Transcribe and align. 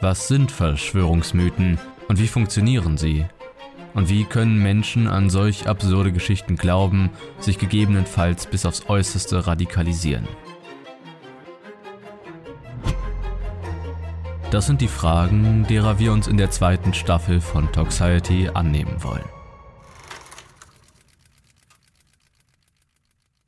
Was 0.00 0.28
sind 0.28 0.52
Verschwörungsmythen 0.52 1.78
und 2.08 2.18
wie 2.18 2.28
funktionieren 2.28 2.98
sie? 2.98 3.24
Und 3.94 4.10
wie 4.10 4.24
können 4.24 4.62
Menschen 4.62 5.08
an 5.08 5.30
solch 5.30 5.68
absurde 5.68 6.12
Geschichten 6.12 6.56
glauben, 6.56 7.08
sich 7.40 7.58
gegebenenfalls 7.58 8.46
bis 8.46 8.66
aufs 8.66 8.90
äußerste 8.90 9.46
radikalisieren? 9.46 10.28
Das 14.50 14.66
sind 14.66 14.82
die 14.82 14.88
Fragen, 14.88 15.66
derer 15.66 15.98
wir 15.98 16.12
uns 16.12 16.26
in 16.26 16.36
der 16.36 16.50
zweiten 16.50 16.92
Staffel 16.92 17.40
von 17.40 17.72
Toxiety 17.72 18.50
annehmen 18.52 19.02
wollen. 19.02 19.24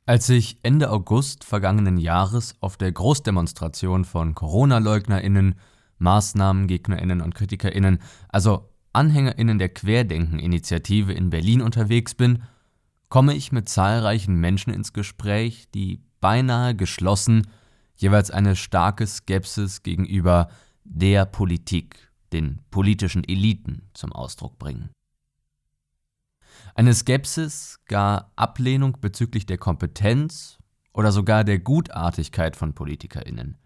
Als 0.07 0.25
sich 0.25 0.57
Ende 0.63 0.89
August 0.89 1.43
vergangenen 1.43 1.99
Jahres 1.99 2.55
auf 2.59 2.75
der 2.75 2.91
Großdemonstration 2.91 4.03
von 4.03 4.33
Corona-LeugnerInnen, 4.33 5.53
MaßnahmengegnerInnen 5.99 7.21
und 7.21 7.35
KritikerInnen, 7.35 7.99
also 8.29 8.69
AnhängerInnen 8.93 9.59
der 9.59 9.69
Querdenken-Initiative 9.69 11.13
in 11.13 11.29
Berlin 11.29 11.61
unterwegs 11.61 12.15
bin, 12.15 12.43
komme 13.09 13.35
ich 13.35 13.51
mit 13.51 13.69
zahlreichen 13.69 14.35
Menschen 14.35 14.73
ins 14.73 14.93
Gespräch, 14.93 15.69
die 15.73 16.01
beinahe 16.19 16.75
geschlossen 16.75 17.47
jeweils 17.95 18.31
eine 18.31 18.55
starke 18.55 19.05
Skepsis 19.05 19.83
gegenüber 19.83 20.49
der 20.83 21.25
Politik, 21.25 22.11
den 22.31 22.59
politischen 22.71 23.23
Eliten 23.23 23.89
zum 23.93 24.13
Ausdruck 24.13 24.57
bringen. 24.57 24.89
Eine 26.75 26.93
Skepsis, 26.93 27.79
gar 27.87 28.31
Ablehnung 28.35 28.97
bezüglich 29.01 29.45
der 29.45 29.57
Kompetenz 29.57 30.57
oder 30.93 31.11
sogar 31.11 31.43
der 31.43 31.59
Gutartigkeit 31.59 32.55
von 32.55 32.73
Politikerinnen. 32.73 33.57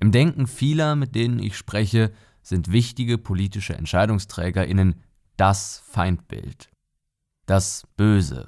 Im 0.00 0.12
Denken 0.12 0.46
vieler, 0.46 0.96
mit 0.96 1.14
denen 1.14 1.38
ich 1.38 1.56
spreche, 1.56 2.12
sind 2.42 2.72
wichtige 2.72 3.18
politische 3.18 3.74
Entscheidungsträgerinnen 3.74 5.00
das 5.36 5.82
Feindbild, 5.86 6.70
das 7.46 7.84
Böse, 7.96 8.46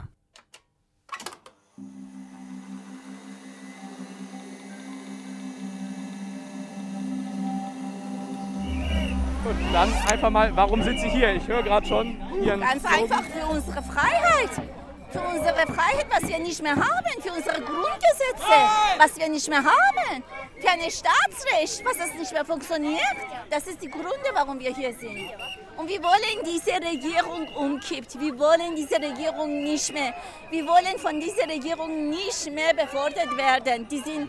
Gut, 9.45 9.57
dann 9.75 9.93
einfach 10.11 10.31
mal, 10.31 10.57
warum 10.57 10.83
sind 10.83 10.99
Sie 11.01 11.11
hier? 11.11 11.35
Ich 11.35 11.47
höre 11.47 11.63
gerade 11.63 11.87
schon 11.87 12.17
Ihren 12.43 12.61
Ganz 12.61 12.81
Slogan. 12.81 13.03
einfach 13.03 13.23
für 13.25 13.47
unsere 13.47 13.83
Freiheit. 13.83 14.84
Für 15.15 15.21
unsere 15.21 15.73
Freiheit, 15.73 16.07
was 16.11 16.29
wir 16.29 16.41
nicht 16.41 16.61
mehr 16.61 16.75
haben. 16.75 17.23
Für 17.23 17.31
unsere 17.31 17.61
Grundgesetze, 17.61 18.57
was 18.99 19.17
wir 19.17 19.29
nicht 19.29 19.49
mehr 19.49 19.63
haben. 19.63 20.25
Für 20.61 20.71
ein 20.71 20.81
Staatsrecht, 20.91 21.85
was 21.85 21.99
das 21.99 22.15
nicht 22.15 22.33
mehr 22.33 22.45
funktioniert. 22.45 23.17
Das 23.49 23.65
ist 23.69 23.81
die 23.81 23.89
Gründe, 23.89 24.31
warum 24.33 24.59
wir 24.59 24.75
hier 24.75 24.93
sind. 24.93 25.31
Und 25.77 25.89
wir 25.89 26.03
wollen 26.03 26.45
diese 26.45 26.73
Regierung 26.73 27.47
umkippt. 27.55 28.19
Wir 28.19 28.37
wollen 28.37 28.75
diese 28.75 28.97
Regierung 28.97 29.63
nicht 29.63 29.95
mehr. 29.95 30.15
Wir 30.51 30.67
wollen 30.67 30.99
von 30.99 31.21
dieser 31.21 31.47
Regierung 31.47 32.11
nicht 32.11 32.51
mehr 32.51 32.75
befordert 32.75 33.37
werden. 33.37 33.87
Die 33.87 34.01
sind 34.01 34.29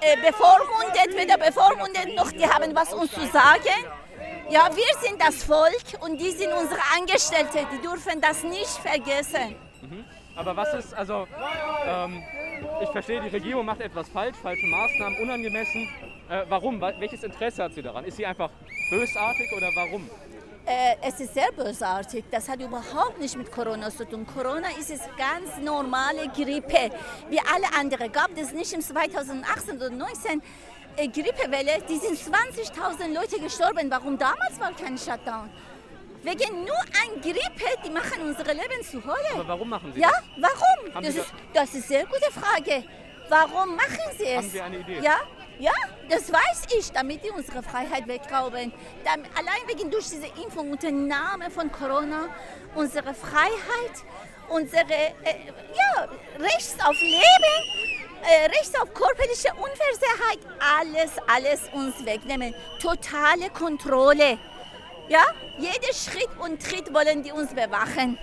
äh, 0.00 0.16
bevormundet, 0.16 1.16
weder 1.16 1.38
bevormundet 1.38 2.16
noch 2.16 2.32
die 2.32 2.44
haben 2.44 2.74
was 2.74 2.92
uns 2.92 3.12
zu 3.12 3.24
sagen. 3.28 3.84
Ja, 4.50 4.68
wir 4.74 5.08
sind 5.08 5.22
das 5.22 5.44
Volk 5.44 5.84
und 6.00 6.20
die 6.20 6.32
sind 6.32 6.52
unsere 6.52 6.80
Angestellte. 6.96 7.68
Die 7.72 7.80
dürfen 7.86 8.20
das 8.20 8.42
nicht 8.42 8.66
vergessen. 8.82 9.67
Mhm. 9.90 10.04
Aber 10.36 10.56
was 10.56 10.72
ist, 10.74 10.94
also, 10.94 11.26
ähm, 11.86 12.22
ich 12.82 12.88
verstehe, 12.90 13.20
die 13.20 13.28
Regierung 13.28 13.66
macht 13.66 13.80
etwas 13.80 14.08
falsch, 14.08 14.36
falsche 14.36 14.66
Maßnahmen, 14.66 15.20
unangemessen. 15.20 15.88
Äh, 16.28 16.44
warum? 16.48 16.80
Welches 16.80 17.24
Interesse 17.24 17.64
hat 17.64 17.74
sie 17.74 17.82
daran? 17.82 18.04
Ist 18.04 18.16
sie 18.16 18.26
einfach 18.26 18.50
bösartig 18.90 19.52
oder 19.56 19.68
warum? 19.74 20.08
Äh, 20.66 20.96
es 21.00 21.18
ist 21.18 21.32
sehr 21.32 21.50
bösartig. 21.52 22.24
Das 22.30 22.48
hat 22.48 22.60
überhaupt 22.60 23.18
nicht 23.20 23.36
mit 23.36 23.50
Corona 23.50 23.90
zu 23.90 24.06
tun. 24.06 24.26
Corona 24.26 24.68
ist 24.78 24.90
es 24.90 25.00
ganz 25.16 25.56
normale 25.64 26.28
Grippe, 26.28 26.90
wie 27.30 27.40
alle 27.40 27.66
anderen. 27.78 28.12
Gab 28.12 28.30
es 28.36 28.52
nicht 28.52 28.72
im 28.74 28.82
2018 28.82 29.76
oder 29.76 29.88
2019 29.88 30.42
äh, 30.96 31.08
Grippewelle, 31.08 31.82
die 31.88 31.96
sind 31.96 32.18
20.000 32.18 33.14
Leute 33.14 33.40
gestorben. 33.40 33.90
Warum 33.90 34.18
damals 34.18 34.60
war 34.60 34.72
kein 34.72 34.98
Shutdown? 34.98 35.48
Wegen 36.22 36.64
nur 36.64 36.80
ein 37.02 37.20
Grippe, 37.20 37.70
die 37.84 37.90
machen 37.90 38.22
unsere 38.22 38.52
Leben 38.52 38.82
zu 38.82 39.02
Hölle. 39.04 39.34
Aber 39.34 39.48
warum 39.48 39.68
machen 39.68 39.92
sie 39.92 40.00
ja, 40.00 40.10
das? 40.10 40.22
Ja, 40.36 40.48
warum? 40.48 41.04
Das 41.04 41.14
ist, 41.14 41.32
das 41.54 41.64
ist 41.68 41.74
eine 41.74 41.82
sehr 41.82 42.06
gute 42.06 42.32
Frage. 42.32 42.84
Warum 43.28 43.76
machen 43.76 43.98
sie 44.16 44.24
es? 44.24 44.36
Haben 44.36 44.50
Sie 44.50 44.60
eine 44.60 44.78
Idee? 44.78 45.00
Ja, 45.00 45.18
ja, 45.58 45.72
das 46.08 46.32
weiß 46.32 46.66
ich, 46.78 46.92
damit 46.92 47.24
die 47.24 47.30
unsere 47.30 47.62
Freiheit 47.62 48.06
wegrauben. 48.06 48.72
allein 49.04 49.62
wegen 49.66 49.90
durch 49.90 50.08
diese 50.08 50.26
Impfung 50.42 50.70
unter 50.70 50.90
Namen 50.90 51.50
von 51.50 51.70
Corona 51.70 52.28
unsere 52.74 53.12
Freiheit, 53.12 54.04
unsere 54.48 54.84
äh, 54.84 55.34
ja, 55.74 56.08
Recht 56.38 56.76
auf 56.84 57.00
Leben 57.00 57.88
äh, 58.22 58.46
Recht 58.46 58.80
auf 58.80 58.92
körperliche 58.92 59.48
Unversehrtheit, 59.54 60.38
alles, 60.60 61.10
alles 61.26 61.60
uns 61.72 62.04
wegnehmen. 62.04 62.54
Totale 62.80 63.50
Kontrolle. 63.50 64.38
Ja, 65.08 65.24
jeder 65.58 65.92
Schritt 65.92 66.28
und 66.38 66.62
Tritt 66.62 66.92
wollen 66.92 67.22
die 67.22 67.32
uns 67.32 67.54
bewachen. 67.54 68.18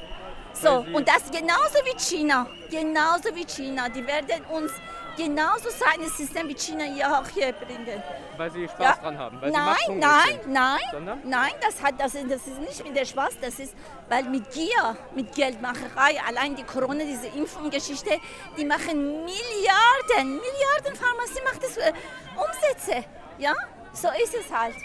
So, 0.54 0.86
und 0.94 1.08
das 1.08 1.30
genauso 1.32 1.80
wie 1.84 1.98
China. 2.00 2.48
Genauso 2.70 3.36
wie 3.36 3.46
China. 3.46 3.90
Die 3.90 4.06
werden 4.06 4.46
uns 4.46 4.72
genauso 5.18 5.70
so 5.70 5.86
ein 5.86 6.08
System 6.10 6.48
wie 6.48 6.56
China 6.56 6.84
hier 6.84 7.08
auch 7.08 7.28
hier 7.28 7.52
bringen. 7.54 8.02
Weil 8.38 8.52
sie 8.52 8.68
Spaß 8.68 8.80
ja? 8.80 8.96
dran 9.02 9.18
haben? 9.18 9.42
Weil 9.42 9.52
nein, 9.52 9.76
nein, 9.90 10.40
nein, 10.48 10.80
Sondern? 10.92 11.20
nein, 11.24 11.52
das, 11.62 11.82
hat, 11.82 12.00
das, 12.00 12.16
ist, 12.16 12.30
das 12.30 12.48
ist 12.48 12.60
nicht 12.60 12.84
mit 12.86 12.96
der 12.96 13.06
Spaß, 13.06 13.40
das 13.42 13.60
ist, 13.60 13.76
weil 14.10 14.24
mit 14.26 14.50
Gier, 14.52 14.98
mit 15.16 15.34
Geldmacherei, 15.34 16.20
allein 16.28 16.56
die 16.56 16.64
Corona, 16.64 17.04
diese 17.04 17.28
Impfungsgeschichte, 17.28 18.20
die 18.58 18.66
machen 18.66 19.26
Milliarden, 19.26 20.36
Milliarden 20.36 20.96
Pharmazie 20.96 21.42
macht 21.44 21.64
das 21.64 21.78
äh, 21.78 21.94
Umsätze, 22.36 23.06
ja, 23.38 23.54
so 23.94 24.10
ist 24.22 24.36
es 24.36 24.52
halt. 24.52 24.76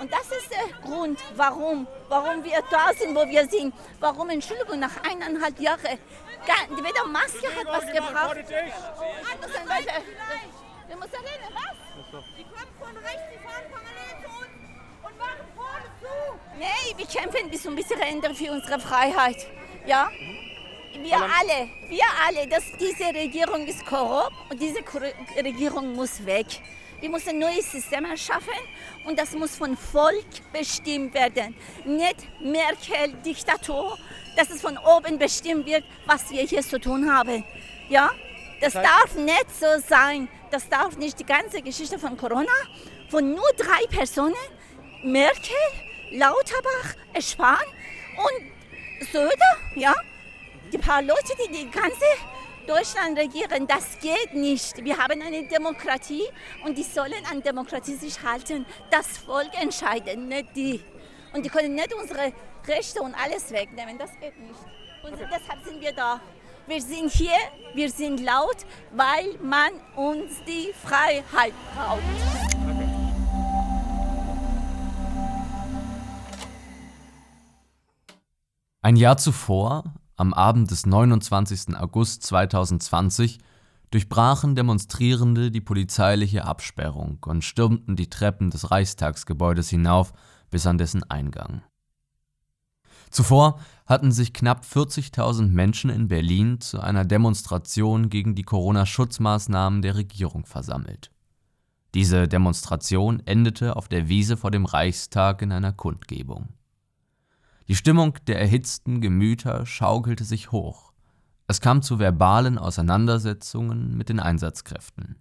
Und 0.00 0.12
das 0.12 0.22
ist 0.22 0.50
der 0.50 0.66
Grund, 0.82 1.20
warum, 1.36 1.86
warum 2.08 2.42
wir 2.44 2.60
da 2.70 2.92
sind, 2.98 3.14
wo 3.14 3.28
wir 3.28 3.46
sind. 3.48 3.72
Warum, 4.00 4.30
Entschuldigung, 4.30 4.80
nach 4.80 4.96
eineinhalb 5.08 5.60
Jahren 5.60 5.98
Weder 6.84 7.06
Maske 7.06 7.46
hat 7.56 7.66
was 7.66 7.86
gebracht. 7.86 8.36
Wir 8.36 8.46
müssen 10.96 11.24
reden, 11.24 11.54
was? 11.54 11.76
Die 12.36 12.44
kommen 12.44 12.74
von 12.78 12.94
rechts, 12.98 13.22
die 13.32 13.38
fahren 13.38 13.64
parallel 13.72 14.14
zu 14.22 14.28
uns 14.38 14.48
und 15.02 15.18
machen 15.18 15.46
vorne 15.56 15.88
zu. 16.00 16.08
Nee, 16.58 16.94
wir 16.96 17.06
kämpfen 17.06 17.50
bis 17.50 17.62
zum 17.62 17.74
bitteren 17.74 18.02
Ende 18.02 18.34
für 18.34 18.52
unsere 18.52 18.78
Freiheit. 18.78 19.46
Ja? 19.86 20.10
Wir 20.92 21.16
alle, 21.16 21.70
wir 21.88 22.04
alle, 22.26 22.46
dass 22.46 22.64
diese 22.78 23.06
Regierung 23.06 23.66
ist 23.66 23.86
korrupt 23.86 24.36
und 24.50 24.60
diese 24.60 24.84
Regierung 25.36 25.94
muss 25.94 26.26
weg. 26.26 26.60
Wir 27.00 27.10
müssen 27.10 27.30
ein 27.30 27.38
neues 27.38 27.70
System 27.70 28.04
erschaffen 28.04 28.54
und 29.04 29.18
das 29.18 29.32
muss 29.32 29.56
vom 29.56 29.76
Volk 29.76 30.26
bestimmt 30.52 31.14
werden. 31.14 31.54
Nicht 31.84 32.26
Merkel, 32.40 33.12
Diktatur, 33.24 33.98
dass 34.36 34.50
es 34.50 34.62
von 34.62 34.78
oben 34.78 35.18
bestimmt 35.18 35.66
wird, 35.66 35.84
was 36.06 36.30
wir 36.30 36.42
hier 36.42 36.62
zu 36.62 36.80
tun 36.80 37.10
haben. 37.12 37.44
Ja? 37.88 38.10
Das, 38.60 38.72
darf 38.72 39.14
nicht 39.16 39.46
so 39.58 39.66
sein. 39.86 40.28
Das 40.50 40.68
darf 40.68 40.96
nicht 40.96 41.18
die 41.18 41.26
ganze 41.26 41.60
Geschichte 41.60 41.98
von 41.98 42.16
Corona, 42.16 42.52
von 43.10 43.34
nur 43.34 43.48
drei 43.56 43.86
Personen, 43.90 44.34
Merkel, 45.02 45.54
Lauterbach, 46.12 46.94
Spahn 47.20 47.66
und 48.16 49.06
Söder, 49.12 49.58
ja, 49.74 49.92
die 50.72 50.78
paar 50.78 51.02
Leute, 51.02 51.34
die 51.44 51.52
die 51.52 51.70
ganze 51.70 52.04
Deutschland 52.66 53.18
regieren, 53.18 53.66
das 53.66 53.98
geht 54.00 54.34
nicht. 54.34 54.82
Wir 54.84 54.96
haben 54.96 55.20
eine 55.20 55.46
Demokratie 55.46 56.24
und 56.64 56.76
die 56.76 56.82
sollen 56.82 57.24
an 57.30 57.42
Demokratie 57.42 57.94
sich 57.94 58.22
halten. 58.22 58.64
Das 58.90 59.18
Volk 59.18 59.50
entscheidet, 59.60 60.18
nicht 60.18 60.56
die. 60.56 60.80
Und 61.32 61.44
die 61.44 61.48
können 61.48 61.74
nicht 61.74 61.92
unsere 61.94 62.32
Rechte 62.66 63.02
und 63.02 63.14
alles 63.14 63.50
wegnehmen. 63.50 63.98
Das 63.98 64.10
geht 64.20 64.38
nicht. 64.38 64.60
Und 65.02 65.14
okay. 65.14 65.26
deshalb 65.30 65.64
sind 65.64 65.80
wir 65.80 65.92
da. 65.92 66.20
Wir 66.66 66.80
sind 66.80 67.10
hier, 67.10 67.36
wir 67.74 67.90
sind 67.90 68.20
laut, 68.20 68.56
weil 68.92 69.36
man 69.42 69.72
uns 69.96 70.32
die 70.46 70.72
Freiheit 70.72 71.52
raubt. 71.76 72.02
Ein 78.80 78.96
Jahr 78.96 79.16
zuvor, 79.16 79.84
am 80.16 80.32
Abend 80.34 80.70
des 80.70 80.86
29. 80.86 81.76
August 81.76 82.22
2020, 82.24 83.38
durchbrachen 83.90 84.54
Demonstrierende 84.56 85.50
die 85.50 85.60
polizeiliche 85.60 86.44
Absperrung 86.44 87.18
und 87.24 87.44
stürmten 87.44 87.96
die 87.96 88.10
Treppen 88.10 88.50
des 88.50 88.70
Reichstagsgebäudes 88.70 89.68
hinauf 89.70 90.12
bis 90.50 90.66
an 90.66 90.78
dessen 90.78 91.08
Eingang. 91.10 91.62
Zuvor 93.10 93.60
hatten 93.86 94.10
sich 94.10 94.32
knapp 94.32 94.64
40.000 94.64 95.46
Menschen 95.48 95.90
in 95.90 96.08
Berlin 96.08 96.60
zu 96.60 96.80
einer 96.80 97.04
Demonstration 97.04 98.08
gegen 98.08 98.34
die 98.34 98.42
Corona-Schutzmaßnahmen 98.42 99.82
der 99.82 99.94
Regierung 99.94 100.46
versammelt. 100.46 101.12
Diese 101.94 102.26
Demonstration 102.26 103.22
endete 103.24 103.76
auf 103.76 103.86
der 103.86 104.08
Wiese 104.08 104.36
vor 104.36 104.50
dem 104.50 104.64
Reichstag 104.64 105.42
in 105.42 105.52
einer 105.52 105.72
Kundgebung. 105.72 106.48
Die 107.66 107.76
Stimmung 107.76 108.18
der 108.26 108.38
erhitzten 108.38 109.00
Gemüter 109.00 109.64
schaukelte 109.64 110.24
sich 110.24 110.52
hoch. 110.52 110.92
Es 111.46 111.62
kam 111.62 111.80
zu 111.80 111.98
verbalen 111.98 112.58
Auseinandersetzungen 112.58 113.96
mit 113.96 114.10
den 114.10 114.20
Einsatzkräften. 114.20 115.16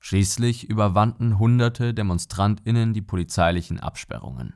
Schließlich 0.00 0.68
überwanden 0.68 1.38
hunderte 1.38 1.94
Demonstrantinnen 1.94 2.92
die 2.92 3.02
polizeilichen 3.02 3.78
Absperrungen. 3.78 4.54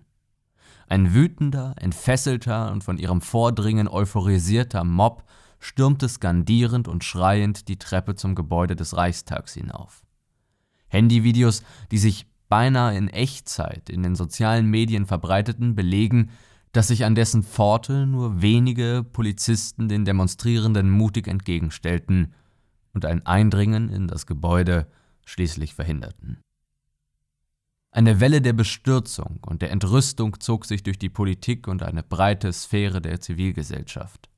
Ein 0.88 1.14
wütender, 1.14 1.74
entfesselter 1.78 2.72
und 2.72 2.82
von 2.82 2.98
ihrem 2.98 3.20
Vordringen 3.20 3.88
euphorisierter 3.88 4.82
Mob 4.82 5.24
stürmte 5.60 6.08
skandierend 6.08 6.88
und 6.88 7.04
schreiend 7.04 7.68
die 7.68 7.78
Treppe 7.78 8.16
zum 8.16 8.34
Gebäude 8.34 8.74
des 8.74 8.96
Reichstags 8.96 9.54
hinauf. 9.54 10.02
Handyvideos, 10.88 11.62
die 11.90 11.98
sich 11.98 12.26
beinahe 12.48 12.96
in 12.96 13.08
Echtzeit 13.08 13.88
in 13.90 14.02
den 14.02 14.16
sozialen 14.16 14.66
Medien 14.66 15.06
verbreiteten, 15.06 15.74
belegen, 15.74 16.30
dass 16.72 16.88
sich 16.88 17.04
an 17.04 17.14
dessen 17.14 17.42
Pforte 17.42 18.06
nur 18.06 18.42
wenige 18.42 19.04
Polizisten 19.04 19.88
den 19.88 20.04
Demonstrierenden 20.04 20.90
mutig 20.90 21.26
entgegenstellten 21.26 22.34
und 22.92 23.04
ein 23.04 23.24
Eindringen 23.26 23.88
in 23.88 24.06
das 24.06 24.26
Gebäude 24.26 24.86
schließlich 25.24 25.74
verhinderten. 25.74 26.38
Eine 27.90 28.20
Welle 28.20 28.42
der 28.42 28.52
Bestürzung 28.52 29.40
und 29.46 29.62
der 29.62 29.70
Entrüstung 29.70 30.40
zog 30.40 30.66
sich 30.66 30.82
durch 30.82 30.98
die 30.98 31.08
Politik 31.08 31.68
und 31.68 31.82
eine 31.82 32.02
breite 32.02 32.52
Sphäre 32.52 33.00
der 33.00 33.20
Zivilgesellschaft. 33.20 34.28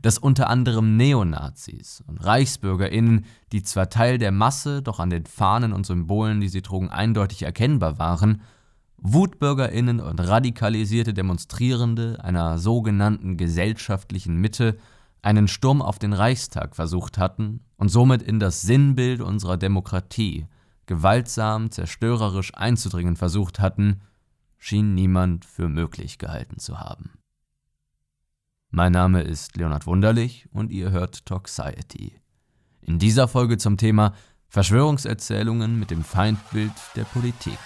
Dass 0.00 0.16
unter 0.16 0.48
anderem 0.48 0.96
Neonazis 0.96 2.02
und 2.06 2.24
Reichsbürgerinnen, 2.24 3.26
die 3.52 3.62
zwar 3.62 3.90
Teil 3.90 4.18
der 4.18 4.32
Masse, 4.32 4.80
doch 4.80 5.00
an 5.00 5.10
den 5.10 5.26
Fahnen 5.26 5.72
und 5.72 5.86
Symbolen, 5.86 6.40
die 6.40 6.48
sie 6.48 6.62
trugen, 6.62 6.88
eindeutig 6.88 7.42
erkennbar 7.42 7.98
waren, 7.98 8.42
Wutbürgerinnen 9.04 10.00
und 10.00 10.20
radikalisierte 10.20 11.12
Demonstrierende 11.12 12.22
einer 12.22 12.58
sogenannten 12.58 13.36
gesellschaftlichen 13.36 14.36
Mitte 14.36 14.78
einen 15.22 15.48
Sturm 15.48 15.82
auf 15.82 15.98
den 15.98 16.12
Reichstag 16.12 16.76
versucht 16.76 17.18
hatten 17.18 17.60
und 17.76 17.88
somit 17.88 18.22
in 18.22 18.38
das 18.38 18.62
Sinnbild 18.62 19.20
unserer 19.20 19.56
Demokratie 19.56 20.46
gewaltsam, 20.86 21.70
zerstörerisch 21.72 22.54
einzudringen 22.54 23.16
versucht 23.16 23.58
hatten, 23.58 24.02
schien 24.58 24.94
niemand 24.94 25.44
für 25.44 25.68
möglich 25.68 26.18
gehalten 26.18 26.58
zu 26.58 26.78
haben. 26.78 27.10
Mein 28.70 28.92
Name 28.92 29.22
ist 29.22 29.56
Leonhard 29.56 29.86
Wunderlich 29.86 30.48
und 30.52 30.70
ihr 30.70 30.92
hört 30.92 31.26
Toxiety. 31.26 32.20
In 32.80 33.00
dieser 33.00 33.26
Folge 33.26 33.58
zum 33.58 33.76
Thema 33.76 34.14
Verschwörungserzählungen 34.48 35.78
mit 35.78 35.90
dem 35.90 36.04
Feindbild 36.04 36.72
der 36.94 37.04
Politik. 37.04 37.58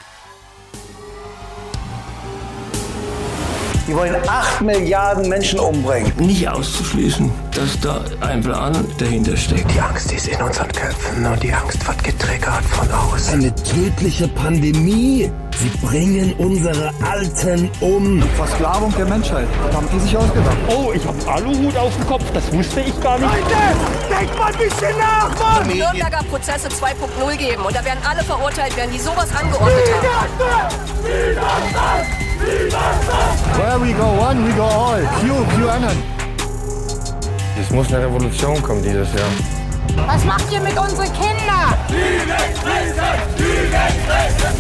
Die 3.86 3.94
wollen 3.94 4.16
8 4.26 4.62
Milliarden 4.62 5.28
Menschen 5.28 5.60
umbringen. 5.60 6.12
Nicht 6.16 6.48
auszuschließen, 6.48 7.30
dass 7.54 7.78
da 7.80 8.00
ein 8.20 8.42
Plan 8.42 8.84
dahinter 8.98 9.36
steckt. 9.36 9.72
Die 9.72 9.80
Angst 9.80 10.12
ist 10.12 10.26
in 10.26 10.42
unseren 10.42 10.72
Köpfen 10.72 11.24
und 11.24 11.40
die 11.40 11.52
Angst 11.52 11.86
wird 11.86 12.02
getriggert 12.02 12.64
von 12.64 12.90
außen. 12.90 13.34
Eine 13.34 13.54
tödliche 13.54 14.26
Pandemie. 14.26 15.30
Sie 15.56 15.86
bringen 15.86 16.34
unsere 16.38 16.92
Alten 17.08 17.70
um. 17.80 18.22
Versklavung 18.36 18.92
der 18.96 19.06
Menschheit. 19.06 19.46
Das 19.66 19.76
haben 19.76 19.88
die 19.94 20.00
sich 20.00 20.16
ausgedacht. 20.16 20.56
Oh, 20.68 20.92
ich 20.92 21.06
habe 21.06 21.16
Aluhut 21.32 21.76
auf 21.76 21.94
dem 21.94 22.06
Kopf. 22.08 22.24
Das 22.34 22.52
wusste 22.52 22.80
ich 22.80 23.00
gar 23.00 23.18
nicht. 23.18 23.30
Leute, 23.30 24.18
denkt 24.18 24.36
mal 24.36 24.52
ein 24.52 24.58
bisschen 24.58 24.98
nach, 24.98 25.30
Mann! 25.38 25.68
Nürnberger 25.68 26.24
Prozesse 26.28 26.68
2.0 26.68 27.36
geben. 27.36 27.62
Und 27.62 27.74
da 27.74 27.84
werden 27.84 28.00
alle 28.04 28.24
verurteilt 28.24 28.76
werden, 28.76 28.90
die 28.92 28.98
sowas 28.98 29.28
angeordnet 29.34 29.88
haben. 30.02 30.28
Widerstand! 31.04 32.26
Where 33.76 33.84
we 33.84 33.92
go 33.92 34.10
one, 34.14 34.42
we 34.42 34.54
go 34.54 34.64
all. 34.64 35.02
Q, 35.20 35.28
QAnon. 35.52 36.02
Es 37.60 37.70
muss 37.70 37.88
eine 37.88 38.06
Revolution 38.06 38.62
kommen 38.62 38.82
dieses 38.82 39.12
Jahr. 39.12 39.28
Was 40.06 40.24
macht 40.24 40.50
ihr 40.50 40.60
mit 40.60 40.78
unseren 40.78 41.12
Kindern? 41.12 41.74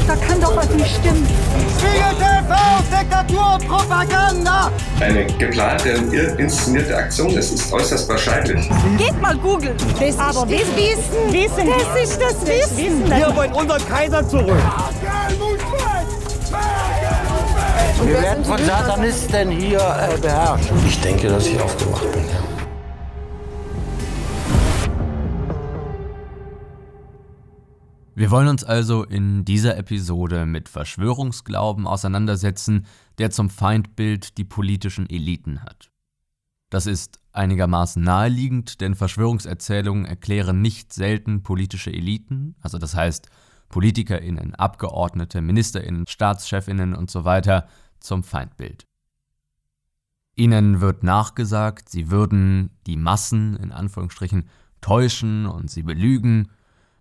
Da 0.06 0.16
kann 0.16 0.38
doch 0.38 0.54
was 0.54 0.68
nicht 0.68 0.96
stimmen. 0.96 1.26
Spiegel 1.78 2.12
TV, 2.18 2.54
Diktatur 2.90 3.54
und 3.54 3.66
Propaganda. 3.66 4.70
Eine 5.00 5.24
geplante 5.24 5.96
und 5.96 6.12
inszenierte 6.12 6.94
Aktion, 6.94 7.38
es 7.38 7.52
ist 7.52 7.72
äußerst 7.72 8.06
wahrscheinlich. 8.10 8.68
Geht 8.98 9.18
mal 9.22 9.36
googeln. 9.38 9.76
Das 9.98 10.18
Aber 10.18 10.52
ist 10.52 10.60
das 10.60 10.76
Wissen. 10.76 11.32
Wissen. 11.32 11.70
Das 11.70 12.02
ist 12.02 12.20
das 12.20 12.46
Wissen. 12.46 13.08
Wir 13.08 13.34
wollen 13.34 13.52
unseren 13.54 13.88
Kaiser 13.88 14.28
zurück. 14.28 14.60
Wir 18.04 18.22
werden 18.22 18.44
von 18.44 18.58
Satanisten 18.58 19.50
hier 19.50 19.78
äh, 19.78 20.20
beherrscht. 20.20 20.70
Ich 20.86 21.00
denke, 21.00 21.28
dass 21.28 21.46
ich 21.46 21.58
aufgewacht 21.60 22.12
bin. 22.12 22.24
Wir 28.14 28.30
wollen 28.30 28.48
uns 28.48 28.64
also 28.64 29.04
in 29.04 29.44
dieser 29.44 29.76
Episode 29.76 30.46
mit 30.46 30.68
Verschwörungsglauben 30.68 31.86
auseinandersetzen, 31.86 32.86
der 33.18 33.30
zum 33.30 33.50
Feindbild 33.50 34.38
die 34.38 34.44
politischen 34.44 35.08
Eliten 35.08 35.62
hat. 35.62 35.90
Das 36.70 36.86
ist 36.86 37.18
einigermaßen 37.32 38.02
naheliegend, 38.02 38.80
denn 38.80 38.94
Verschwörungserzählungen 38.94 40.04
erklären 40.04 40.62
nicht 40.62 40.92
selten 40.92 41.42
politische 41.42 41.92
Eliten, 41.92 42.56
also 42.60 42.78
das 42.78 42.94
heißt 42.94 43.28
Politikerinnen, 43.68 44.54
Abgeordnete, 44.54 45.42
Ministerinnen, 45.42 46.06
Staatschefinnen 46.06 46.94
und 46.94 47.10
so 47.10 47.24
weiter, 47.24 47.66
zum 48.00 48.22
Feindbild. 48.22 48.86
Ihnen 50.34 50.80
wird 50.80 51.02
nachgesagt, 51.02 51.88
sie 51.88 52.10
würden 52.10 52.70
die 52.86 52.96
Massen 52.98 53.56
in 53.56 53.72
Anführungsstrichen 53.72 54.48
täuschen 54.82 55.46
und 55.46 55.70
sie 55.70 55.82
belügen, 55.82 56.50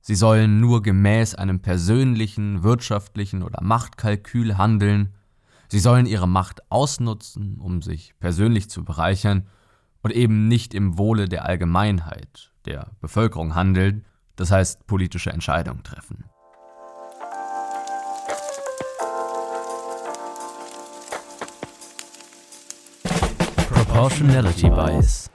sie 0.01 0.15
sollen 0.15 0.61
nur 0.61 0.81
gemäß 0.81 1.35
einem 1.35 1.59
persönlichen, 1.59 2.63
wirtschaftlichen 2.63 3.43
oder 3.43 3.61
Machtkalkül 3.61 4.57
handeln, 4.57 5.13
sie 5.67 5.79
sollen 5.79 6.05
ihre 6.05 6.27
Macht 6.27 6.71
ausnutzen, 6.71 7.59
um 7.59 7.81
sich 7.81 8.13
persönlich 8.19 8.69
zu 8.69 8.85
bereichern 8.85 9.47
und 10.01 10.11
eben 10.11 10.47
nicht 10.47 10.73
im 10.73 10.97
Wohle 10.97 11.27
der 11.27 11.45
Allgemeinheit, 11.45 12.53
der 12.65 12.91
Bevölkerung 13.01 13.53
handeln, 13.53 14.05
das 14.37 14.51
heißt 14.51 14.87
politische 14.87 15.31
Entscheidungen 15.31 15.83
treffen. 15.83 16.25
Proportionality 23.95 24.69
Bias. 24.69 25.29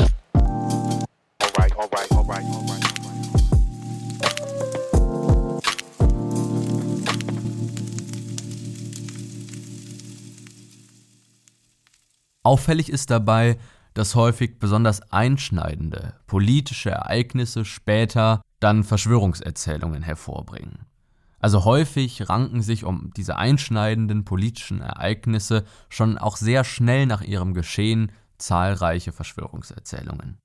Auffällig 12.43 12.90
ist 12.90 13.11
dabei, 13.11 13.57
dass 13.95 14.14
häufig 14.14 14.59
besonders 14.59 15.11
einschneidende 15.11 16.12
politische 16.26 16.90
Ereignisse 16.90 17.64
später 17.64 18.43
dann 18.61 18.85
Verschwörungserzählungen 18.85 20.02
hervorbringen. 20.02 20.81
Also 21.38 21.64
häufig 21.64 22.29
ranken 22.29 22.61
sich 22.61 22.85
um 22.85 23.11
diese 23.17 23.37
einschneidenden 23.37 24.26
politischen 24.26 24.83
Ereignisse 24.83 25.64
schon 25.88 26.19
auch 26.19 26.37
sehr 26.37 26.64
schnell 26.64 27.07
nach 27.07 27.23
ihrem 27.23 27.55
Geschehen 27.55 28.12
zahlreiche 28.41 29.13
Verschwörungserzählungen. 29.13 30.39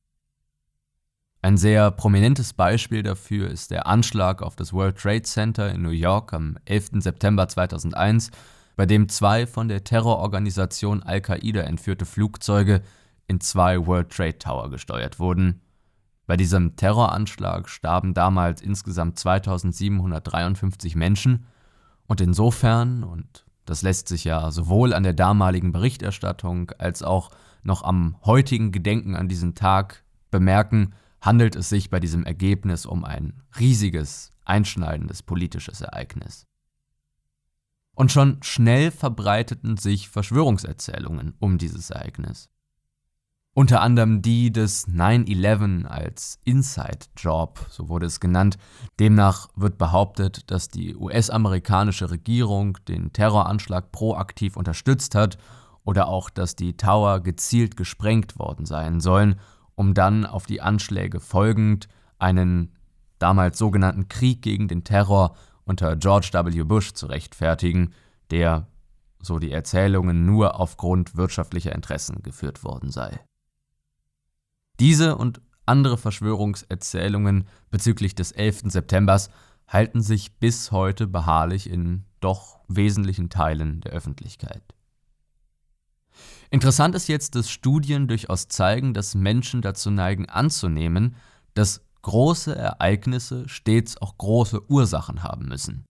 Ein 1.42 1.58
sehr 1.58 1.92
prominentes 1.92 2.54
Beispiel 2.54 3.04
dafür 3.04 3.50
ist 3.50 3.70
der 3.70 3.86
Anschlag 3.86 4.42
auf 4.42 4.56
das 4.56 4.74
World 4.74 4.98
Trade 4.98 5.22
Center 5.22 5.72
in 5.72 5.84
New 5.84 5.92
York 5.92 6.34
am 6.34 6.58
11. 6.66 7.04
September 7.04 7.48
2001, 7.48 8.32
bei 8.75 8.88
dem 8.88 9.10
zwei 9.10 9.46
von 9.46 9.68
der 9.68 9.84
Terrororganisation 9.84 11.04
Al-Qaida 11.04 11.62
entführte 11.62 12.06
Flugzeuge 12.06 12.82
in 13.28 13.40
zwei 13.42 13.86
World 13.86 14.10
Trade 14.10 14.40
Tower 14.40 14.70
gesteuert 14.72 15.20
wurden. 15.20 15.62
Bei 16.25 16.36
diesem 16.36 16.75
Terroranschlag 16.75 17.70
starben 17.70 18.16
damals 18.16 18.62
insgesamt 18.62 19.20
2753 19.20 20.96
Menschen 20.96 21.46
und 22.08 22.22
insofern, 22.22 23.04
und 23.04 23.46
das 23.66 23.84
lässt 23.84 24.08
sich 24.08 24.24
ja 24.24 24.50
sowohl 24.52 24.94
an 24.94 25.04
der 25.04 25.14
damaligen 25.14 25.72
Berichterstattung 25.72 26.72
als 26.80 27.04
auch 27.04 27.30
noch 27.65 27.84
am 27.84 28.17
heutigen 28.24 28.72
Gedenken 28.72 29.15
an 29.15 29.27
diesen 29.27 29.55
Tag 29.55 30.03
bemerken, 30.31 30.93
handelt 31.22 31.55
es 31.55 31.69
sich 31.69 31.89
bei 31.89 32.00
diesem 32.00 32.24
Ergebnis 32.24 32.86
um 32.86 33.03
ein 33.03 33.41
riesiges, 33.60 34.31
einschneidendes 34.45 35.24
politisches 35.24 35.81
Ereignis. 35.81 36.45
Und 37.95 38.12
schon 38.12 38.43
schnell 38.43 38.91
verbreiteten 38.91 39.77
sich 39.77 40.10
Verschwörungserzählungen 40.10 41.34
um 41.39 41.57
dieses 41.57 41.89
Ereignis. 41.89 42.50
Unter 43.53 43.81
anderem 43.81 44.22
die 44.22 44.51
des 44.51 44.86
9-11 44.89 45.86
als 45.86 46.39
Inside-Job, 46.43 47.65
so 47.69 47.88
wurde 47.88 48.05
es 48.05 48.19
genannt. 48.19 48.57
Demnach 49.00 49.48
wird 49.55 49.77
behauptet, 49.77 50.51
dass 50.51 50.67
die 50.67 50.93
US-amerikanische 50.93 52.12
Regierung 52.12 52.77
den 52.89 53.13
Terroranschlag 53.13 53.93
proaktiv 53.93 54.57
unterstützt 54.57 55.15
hat 55.15 55.38
oder 55.86 56.08
auch, 56.08 56.30
dass 56.30 56.56
die 56.56 56.75
Tower 56.75 57.22
gezielt 57.22 57.77
gesprengt 57.77 58.38
worden 58.38 58.65
sein 58.65 59.00
sollen, 59.00 59.39
um 59.75 59.94
dann 59.94 60.25
auf 60.25 60.46
die 60.46 60.62
Anschläge 60.62 61.20
folgend 61.20 61.88
einen 62.18 62.74
damals 63.20 63.58
sogenannten 63.58 64.10
Krieg 64.10 64.42
gegen 64.42 64.68
den 64.68 64.84
Terror 64.84 65.36
unter 65.63 65.96
George 65.96 66.30
W. 66.34 66.63
Bush 66.63 66.94
zu 66.94 67.06
rechtfertigen, 67.06 67.94
der, 68.32 68.68
so 69.22 69.39
die 69.39 69.51
Erzählungen, 69.51 70.25
nur 70.25 70.60
aufgrund 70.60 71.15
wirtschaftlicher 71.15 71.74
Interessen 71.74 72.24
geführt 72.24 72.63
worden 72.63 72.92
sei. 72.92 73.20
Diese 74.80 75.15
und 75.15 75.42
andere 75.65 75.98
Verschwörungserzählungen 75.98 77.48
bezüglich 77.72 78.15
des 78.15 78.32
11. 78.32 78.63
Septembers 78.65 79.30
halten 79.68 80.01
sich 80.01 80.38
bis 80.38 80.72
heute 80.72 81.08
beharrlich 81.08 81.70
in 81.70 82.06
doch 82.20 82.60
wesentlichen 82.68 83.30
Teilen 83.30 83.82
der 83.82 83.94
Öffentlichkeit. 83.94 84.75
Interessant 86.50 86.96
ist 86.96 87.08
jetzt, 87.08 87.36
dass 87.36 87.50
Studien 87.50 88.08
durchaus 88.08 88.48
zeigen, 88.48 88.94
dass 88.94 89.16
Menschen 89.16 89.62
dazu 89.62 89.90
neigen 89.92 90.30
anzunehmen, 90.30 91.16
dass 91.54 91.82
große 92.02 92.56
Ereignisse 92.56 93.50
stets 93.50 93.98
auch 93.98 94.18
große 94.18 94.70
Ursachen 94.70 95.24
haben 95.24 95.48
müssen. 95.48 95.86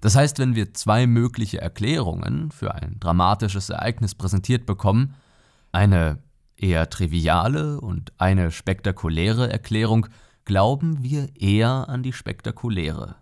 Das 0.00 0.16
heißt, 0.16 0.38
wenn 0.38 0.54
wir 0.54 0.74
zwei 0.74 1.06
mögliche 1.06 1.60
Erklärungen 1.60 2.50
für 2.50 2.74
ein 2.74 2.98
dramatisches 3.00 3.70
Ereignis 3.70 4.14
präsentiert 4.14 4.66
bekommen, 4.66 5.14
eine 5.72 6.22
eher 6.56 6.88
triviale 6.90 7.80
und 7.80 8.12
eine 8.18 8.50
spektakuläre 8.50 9.50
Erklärung, 9.50 10.06
glauben 10.44 11.02
wir 11.02 11.28
eher 11.36 11.88
an 11.88 12.02
die 12.02 12.12
spektakuläre. 12.12 13.16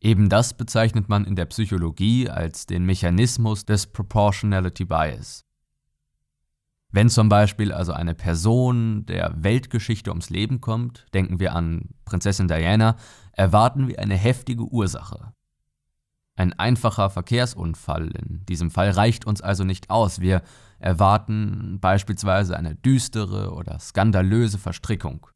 Eben 0.00 0.28
das 0.28 0.54
bezeichnet 0.54 1.08
man 1.08 1.24
in 1.24 1.36
der 1.36 1.46
Psychologie 1.46 2.28
als 2.28 2.66
den 2.66 2.84
Mechanismus 2.84 3.64
des 3.64 3.86
Proportionality 3.86 4.84
Bias. 4.84 5.44
Wenn 6.90 7.08
zum 7.08 7.28
Beispiel 7.28 7.72
also 7.72 7.92
eine 7.92 8.14
Person 8.14 9.04
der 9.06 9.34
Weltgeschichte 9.36 10.10
ums 10.10 10.30
Leben 10.30 10.60
kommt, 10.60 11.06
denken 11.14 11.40
wir 11.40 11.54
an 11.54 11.90
Prinzessin 12.04 12.48
Diana, 12.48 12.96
erwarten 13.32 13.88
wir 13.88 13.98
eine 13.98 14.16
heftige 14.16 14.64
Ursache. 14.64 15.32
Ein 16.36 16.52
einfacher 16.52 17.10
Verkehrsunfall 17.10 18.08
in 18.08 18.44
diesem 18.46 18.70
Fall 18.70 18.90
reicht 18.90 19.26
uns 19.26 19.40
also 19.40 19.64
nicht 19.64 19.88
aus. 19.90 20.20
Wir 20.20 20.42
erwarten 20.78 21.78
beispielsweise 21.80 22.56
eine 22.56 22.74
düstere 22.74 23.52
oder 23.52 23.78
skandalöse 23.78 24.58
Verstrickung. 24.58 25.26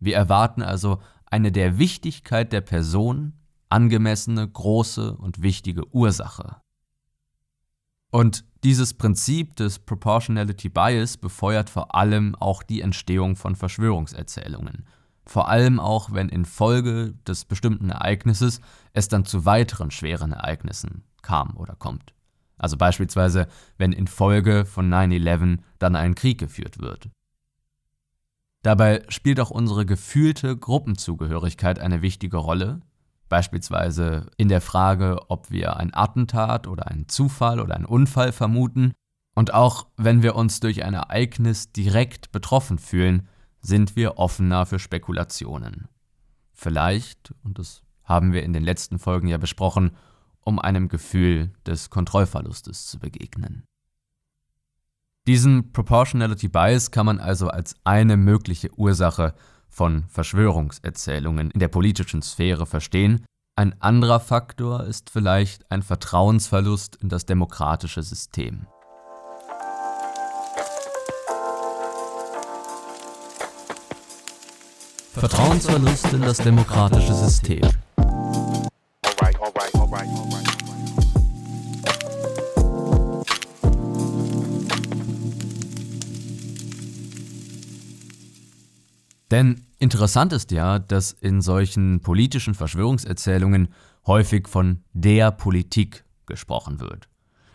Wir 0.00 0.16
erwarten 0.16 0.62
also 0.62 1.00
eine 1.26 1.52
der 1.52 1.78
Wichtigkeit 1.78 2.52
der 2.52 2.60
Person 2.60 3.32
angemessene, 3.72 4.46
große 4.46 5.16
und 5.16 5.42
wichtige 5.42 5.88
Ursache. 5.94 6.56
Und 8.10 8.44
dieses 8.62 8.92
Prinzip 8.92 9.56
des 9.56 9.78
Proportionality 9.78 10.68
Bias 10.68 11.16
befeuert 11.16 11.70
vor 11.70 11.94
allem 11.94 12.34
auch 12.34 12.62
die 12.62 12.82
Entstehung 12.82 13.34
von 13.34 13.56
Verschwörungserzählungen. 13.56 14.86
Vor 15.24 15.48
allem 15.48 15.80
auch, 15.80 16.12
wenn 16.12 16.28
infolge 16.28 17.14
des 17.26 17.46
bestimmten 17.46 17.88
Ereignisses 17.88 18.60
es 18.92 19.08
dann 19.08 19.24
zu 19.24 19.46
weiteren 19.46 19.90
schweren 19.90 20.32
Ereignissen 20.32 21.04
kam 21.22 21.56
oder 21.56 21.74
kommt. 21.74 22.12
Also 22.58 22.76
beispielsweise, 22.76 23.48
wenn 23.78 23.92
infolge 23.92 24.66
von 24.66 24.92
9-11 24.92 25.60
dann 25.78 25.96
ein 25.96 26.14
Krieg 26.14 26.38
geführt 26.38 26.78
wird. 26.78 27.08
Dabei 28.62 29.02
spielt 29.08 29.40
auch 29.40 29.50
unsere 29.50 29.86
gefühlte 29.86 30.56
Gruppenzugehörigkeit 30.56 31.78
eine 31.78 32.02
wichtige 32.02 32.36
Rolle, 32.36 32.82
beispielsweise 33.32 34.26
in 34.36 34.50
der 34.50 34.60
Frage, 34.60 35.18
ob 35.28 35.50
wir 35.50 35.78
ein 35.78 35.94
Attentat 35.94 36.66
oder 36.66 36.88
einen 36.88 37.08
Zufall 37.08 37.60
oder 37.60 37.74
einen 37.74 37.86
Unfall 37.86 38.30
vermuten. 38.30 38.92
Und 39.34 39.54
auch 39.54 39.86
wenn 39.96 40.22
wir 40.22 40.36
uns 40.36 40.60
durch 40.60 40.84
ein 40.84 40.92
Ereignis 40.92 41.72
direkt 41.72 42.30
betroffen 42.30 42.78
fühlen, 42.78 43.26
sind 43.62 43.96
wir 43.96 44.18
offener 44.18 44.66
für 44.66 44.78
Spekulationen. 44.78 45.88
Vielleicht, 46.52 47.32
und 47.42 47.58
das 47.58 47.80
haben 48.04 48.34
wir 48.34 48.42
in 48.42 48.52
den 48.52 48.64
letzten 48.64 48.98
Folgen 48.98 49.28
ja 49.28 49.38
besprochen, 49.38 49.92
um 50.42 50.58
einem 50.58 50.88
Gefühl 50.88 51.54
des 51.64 51.88
Kontrollverlustes 51.88 52.84
zu 52.84 52.98
begegnen. 52.98 53.64
Diesen 55.26 55.72
Proportionality 55.72 56.48
Bias 56.48 56.90
kann 56.90 57.06
man 57.06 57.18
also 57.18 57.48
als 57.48 57.76
eine 57.84 58.18
mögliche 58.18 58.78
Ursache 58.78 59.32
von 59.72 60.04
Verschwörungserzählungen 60.08 61.50
in 61.50 61.58
der 61.58 61.68
politischen 61.68 62.22
Sphäre 62.22 62.66
verstehen. 62.66 63.24
Ein 63.56 63.74
anderer 63.80 64.20
Faktor 64.20 64.84
ist 64.84 65.10
vielleicht 65.10 65.70
ein 65.70 65.82
Vertrauensverlust 65.82 66.96
in 66.96 67.08
das 67.08 67.26
demokratische 67.26 68.02
System. 68.02 68.66
Vertrauensverlust 75.14 76.12
in 76.12 76.22
das 76.22 76.38
demokratische 76.38 77.14
System. 77.14 77.62
Denn 89.32 89.64
interessant 89.78 90.34
ist 90.34 90.50
ja, 90.50 90.78
dass 90.78 91.10
in 91.10 91.40
solchen 91.40 92.00
politischen 92.00 92.52
Verschwörungserzählungen 92.52 93.68
häufig 94.06 94.46
von 94.46 94.84
der 94.92 95.30
Politik 95.30 96.04
gesprochen 96.26 96.80
wird. 96.80 97.08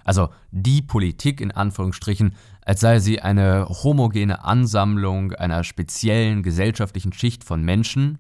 Also 0.04 0.30
die 0.50 0.82
Politik 0.82 1.40
in 1.40 1.52
Anführungsstrichen, 1.52 2.34
als 2.66 2.80
sei 2.80 2.98
sie 2.98 3.22
eine 3.22 3.68
homogene 3.70 4.44
Ansammlung 4.44 5.34
einer 5.34 5.64
speziellen 5.64 6.42
gesellschaftlichen 6.42 7.14
Schicht 7.14 7.44
von 7.44 7.62
Menschen, 7.62 8.18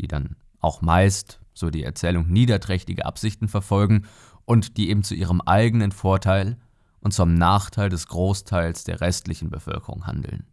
die 0.00 0.08
dann 0.08 0.34
auch 0.58 0.82
meist, 0.82 1.38
so 1.54 1.70
die 1.70 1.84
Erzählung, 1.84 2.26
niederträchtige 2.26 3.06
Absichten 3.06 3.46
verfolgen 3.46 4.06
und 4.46 4.78
die 4.78 4.90
eben 4.90 5.04
zu 5.04 5.14
ihrem 5.14 5.40
eigenen 5.42 5.92
Vorteil 5.92 6.56
und 6.98 7.12
zum 7.12 7.34
Nachteil 7.34 7.88
des 7.88 8.08
Großteils 8.08 8.82
der 8.82 9.00
restlichen 9.00 9.48
Bevölkerung 9.48 10.08
handeln. 10.08 10.48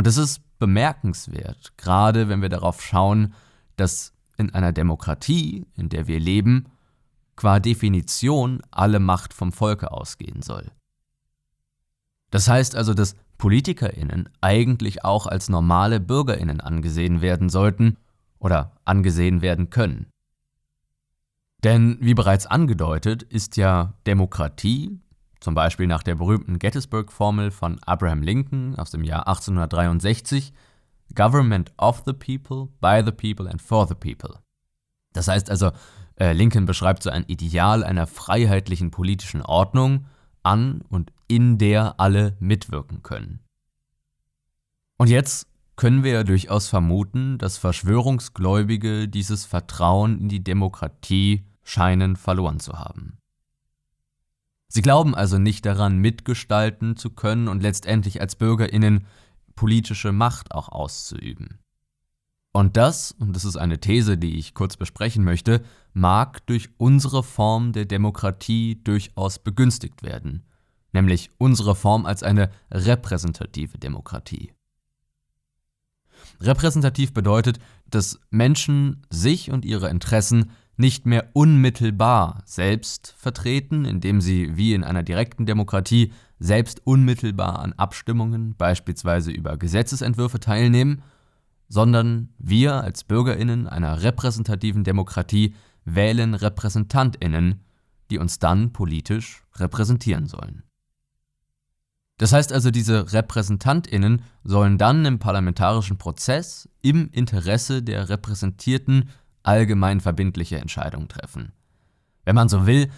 Und 0.00 0.06
es 0.06 0.16
ist 0.16 0.40
bemerkenswert, 0.58 1.76
gerade 1.76 2.30
wenn 2.30 2.40
wir 2.40 2.48
darauf 2.48 2.80
schauen, 2.80 3.34
dass 3.76 4.14
in 4.38 4.48
einer 4.48 4.72
Demokratie, 4.72 5.66
in 5.76 5.90
der 5.90 6.06
wir 6.06 6.18
leben, 6.18 6.68
qua 7.36 7.60
Definition 7.60 8.62
alle 8.70 8.98
Macht 8.98 9.34
vom 9.34 9.52
Volke 9.52 9.90
ausgehen 9.92 10.40
soll. 10.40 10.70
Das 12.30 12.48
heißt 12.48 12.76
also, 12.76 12.94
dass 12.94 13.14
Politikerinnen 13.36 14.30
eigentlich 14.40 15.04
auch 15.04 15.26
als 15.26 15.50
normale 15.50 16.00
Bürgerinnen 16.00 16.62
angesehen 16.62 17.20
werden 17.20 17.50
sollten 17.50 17.98
oder 18.38 18.72
angesehen 18.86 19.42
werden 19.42 19.68
können. 19.68 20.06
Denn 21.62 21.98
wie 22.00 22.14
bereits 22.14 22.46
angedeutet, 22.46 23.22
ist 23.22 23.58
ja 23.58 23.92
Demokratie 24.06 24.98
zum 25.40 25.54
Beispiel 25.54 25.86
nach 25.86 26.02
der 26.02 26.14
berühmten 26.14 26.58
Gettysburg-Formel 26.58 27.50
von 27.50 27.78
Abraham 27.84 28.22
Lincoln 28.22 28.76
aus 28.76 28.90
dem 28.90 29.04
Jahr 29.04 29.26
1863 29.26 30.52
Government 31.14 31.72
of 31.76 32.02
the 32.06 32.12
people, 32.12 32.68
by 32.80 33.02
the 33.04 33.12
people 33.12 33.50
and 33.50 33.60
for 33.60 33.86
the 33.88 33.94
people. 33.94 34.38
Das 35.12 35.28
heißt 35.28 35.50
also, 35.50 35.72
äh, 36.20 36.32
Lincoln 36.32 36.66
beschreibt 36.66 37.02
so 37.02 37.10
ein 37.10 37.24
Ideal 37.26 37.82
einer 37.82 38.06
freiheitlichen 38.06 38.90
politischen 38.90 39.42
Ordnung, 39.42 40.06
an 40.42 40.82
und 40.88 41.12
in 41.28 41.58
der 41.58 42.00
alle 42.00 42.36
mitwirken 42.40 43.02
können. 43.02 43.40
Und 44.98 45.08
jetzt 45.08 45.46
können 45.76 46.04
wir 46.04 46.12
ja 46.12 46.24
durchaus 46.24 46.68
vermuten, 46.68 47.38
dass 47.38 47.56
Verschwörungsgläubige 47.56 49.08
dieses 49.08 49.46
Vertrauen 49.46 50.18
in 50.18 50.28
die 50.28 50.44
Demokratie 50.44 51.46
scheinen 51.62 52.16
verloren 52.16 52.60
zu 52.60 52.78
haben. 52.78 53.19
Sie 54.72 54.82
glauben 54.82 55.16
also 55.16 55.36
nicht 55.36 55.66
daran, 55.66 55.98
mitgestalten 55.98 56.96
zu 56.96 57.10
können 57.10 57.48
und 57.48 57.60
letztendlich 57.60 58.20
als 58.20 58.36
Bürgerinnen 58.36 59.04
politische 59.56 60.12
Macht 60.12 60.52
auch 60.52 60.68
auszuüben. 60.68 61.58
Und 62.52 62.76
das, 62.76 63.10
und 63.12 63.34
das 63.34 63.44
ist 63.44 63.56
eine 63.56 63.80
These, 63.80 64.16
die 64.16 64.38
ich 64.38 64.54
kurz 64.54 64.76
besprechen 64.76 65.24
möchte, 65.24 65.64
mag 65.92 66.46
durch 66.46 66.68
unsere 66.78 67.24
Form 67.24 67.72
der 67.72 67.84
Demokratie 67.84 68.80
durchaus 68.84 69.40
begünstigt 69.40 70.04
werden, 70.04 70.46
nämlich 70.92 71.30
unsere 71.38 71.74
Form 71.74 72.06
als 72.06 72.22
eine 72.22 72.50
repräsentative 72.70 73.76
Demokratie. 73.76 74.52
Repräsentativ 76.40 77.12
bedeutet, 77.12 77.58
dass 77.88 78.20
Menschen 78.30 79.04
sich 79.10 79.50
und 79.50 79.64
ihre 79.64 79.90
Interessen 79.90 80.52
nicht 80.80 81.06
mehr 81.06 81.28
unmittelbar 81.34 82.42
selbst 82.46 83.14
vertreten, 83.18 83.84
indem 83.84 84.20
sie 84.20 84.56
wie 84.56 84.74
in 84.74 84.82
einer 84.82 85.02
direkten 85.02 85.46
Demokratie 85.46 86.12
selbst 86.38 86.80
unmittelbar 86.84 87.60
an 87.60 87.74
Abstimmungen, 87.74 88.56
beispielsweise 88.56 89.30
über 89.30 89.58
Gesetzesentwürfe, 89.58 90.40
teilnehmen, 90.40 91.02
sondern 91.68 92.30
wir 92.38 92.82
als 92.82 93.04
Bürgerinnen 93.04 93.68
einer 93.68 94.02
repräsentativen 94.02 94.82
Demokratie 94.82 95.54
wählen 95.84 96.34
Repräsentantinnen, 96.34 97.60
die 98.10 98.18
uns 98.18 98.38
dann 98.38 98.72
politisch 98.72 99.44
repräsentieren 99.56 100.26
sollen. 100.26 100.64
Das 102.16 102.32
heißt 102.32 102.52
also, 102.52 102.70
diese 102.70 103.12
Repräsentantinnen 103.12 104.22
sollen 104.44 104.78
dann 104.78 105.04
im 105.04 105.18
parlamentarischen 105.18 105.96
Prozess 105.96 106.68
im 106.82 107.08
Interesse 107.12 107.82
der 107.82 108.08
Repräsentierten 108.08 109.10
allgemein 109.42 110.00
verbindliche 110.00 110.58
Entscheidungen 110.58 111.08
treffen. 111.08 111.52
Wenn 112.24 112.34
man 112.34 112.48
so 112.48 112.66
will, 112.66 112.90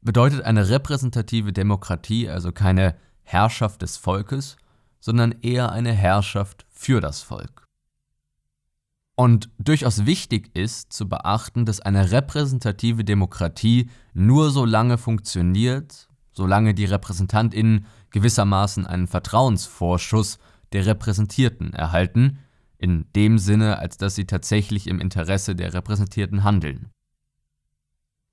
bedeutet 0.00 0.42
eine 0.42 0.68
repräsentative 0.68 1.52
Demokratie 1.52 2.28
also 2.28 2.52
keine 2.52 2.94
Herrschaft 3.22 3.82
des 3.82 3.96
Volkes, 3.96 4.56
sondern 5.00 5.32
eher 5.42 5.72
eine 5.72 5.92
Herrschaft 5.92 6.66
für 6.68 7.00
das 7.00 7.22
Volk. 7.22 7.64
Und 9.16 9.50
durchaus 9.58 10.06
wichtig 10.06 10.50
ist 10.56 10.92
zu 10.94 11.08
beachten, 11.08 11.66
dass 11.66 11.80
eine 11.80 12.10
repräsentative 12.10 13.04
Demokratie 13.04 13.90
nur 14.14 14.50
so 14.50 14.64
lange 14.64 14.96
funktioniert, 14.96 16.08
solange 16.32 16.72
die 16.72 16.86
Repräsentantinnen 16.86 17.86
gewissermaßen 18.12 18.86
einen 18.86 19.06
Vertrauensvorschuss 19.06 20.38
der 20.72 20.86
Repräsentierten 20.86 21.74
erhalten, 21.74 22.38
in 22.80 23.04
dem 23.14 23.38
Sinne, 23.38 23.78
als 23.78 23.98
dass 23.98 24.14
sie 24.14 24.24
tatsächlich 24.24 24.86
im 24.86 25.00
Interesse 25.00 25.54
der 25.54 25.74
Repräsentierten 25.74 26.44
handeln. 26.44 26.90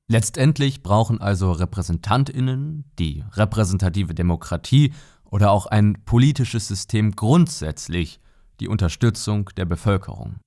Letztendlich 0.07 0.83
brauchen 0.83 1.19
also 1.19 1.51
Repräsentantinnen, 1.51 2.85
die 2.97 3.25
repräsentative 3.33 4.13
Demokratie 4.13 4.93
oder 5.25 5.51
auch 5.51 5.65
ein 5.65 5.97
politisches 6.05 6.69
System 6.69 7.11
grundsätzlich 7.11 8.21
die 8.61 8.69
Unterstützung 8.69 9.49
der 9.57 9.65
Bevölkerung. 9.65 10.37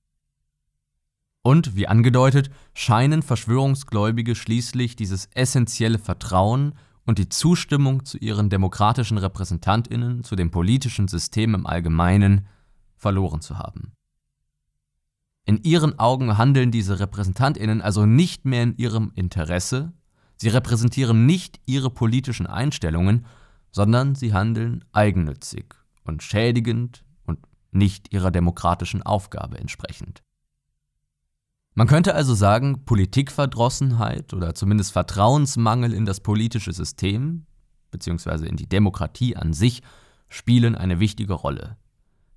Und, 1.43 1.77
wie 1.77 1.87
angedeutet, 1.87 2.51
scheinen 2.73 3.23
Verschwörungsgläubige 3.23 4.35
schließlich 4.35 4.97
dieses 4.97 5.27
essentielle 5.35 5.99
Vertrauen 5.99 6.75
und 7.05 7.19
die 7.19 7.29
Zustimmung 7.29 8.07
zu 8.07 8.17
ihren 8.17 8.49
demokratischen 8.49 9.19
Repräsentantinnen, 9.19 10.25
zu 10.25 10.37
dem 10.37 10.51
politischen 10.51 11.07
System 11.07 11.55
im 11.55 11.67
Allgemeinen 11.67 12.47
verloren 12.97 13.41
zu 13.41 13.59
haben. 13.59 13.93
In 15.51 15.65
ihren 15.65 15.99
Augen 15.99 16.39
handeln 16.39 16.71
diese 16.71 17.01
Repräsentantinnen 17.01 17.83
also 17.83 18.07
nicht 18.07 18.45
mehr 18.45 18.63
in 18.63 18.77
ihrem 18.77 19.11
Interesse, 19.17 19.93
sie 20.37 20.47
repräsentieren 20.47 21.27
nicht 21.27 21.59
ihre 21.67 21.91
politischen 21.91 22.47
Einstellungen, 22.47 23.27
sondern 23.73 24.15
sie 24.15 24.33
handeln 24.33 24.85
eigennützig 24.93 25.75
und 26.05 26.23
schädigend 26.23 27.05
und 27.27 27.41
nicht 27.73 28.15
ihrer 28.15 28.31
demokratischen 28.31 29.03
Aufgabe 29.03 29.59
entsprechend. 29.59 30.23
Man 31.75 31.89
könnte 31.89 32.15
also 32.15 32.35
sagen, 32.35 32.85
Politikverdrossenheit 32.85 34.33
oder 34.33 34.55
zumindest 34.55 34.93
Vertrauensmangel 34.93 35.93
in 35.93 36.07
das 36.07 36.21
politische 36.21 36.73
System 36.73 37.45
bzw. 37.91 38.47
in 38.47 38.55
die 38.55 38.69
Demokratie 38.69 39.35
an 39.35 39.53
sich 39.53 39.83
spielen 40.29 40.77
eine 40.77 41.01
wichtige 41.01 41.33
Rolle. 41.33 41.77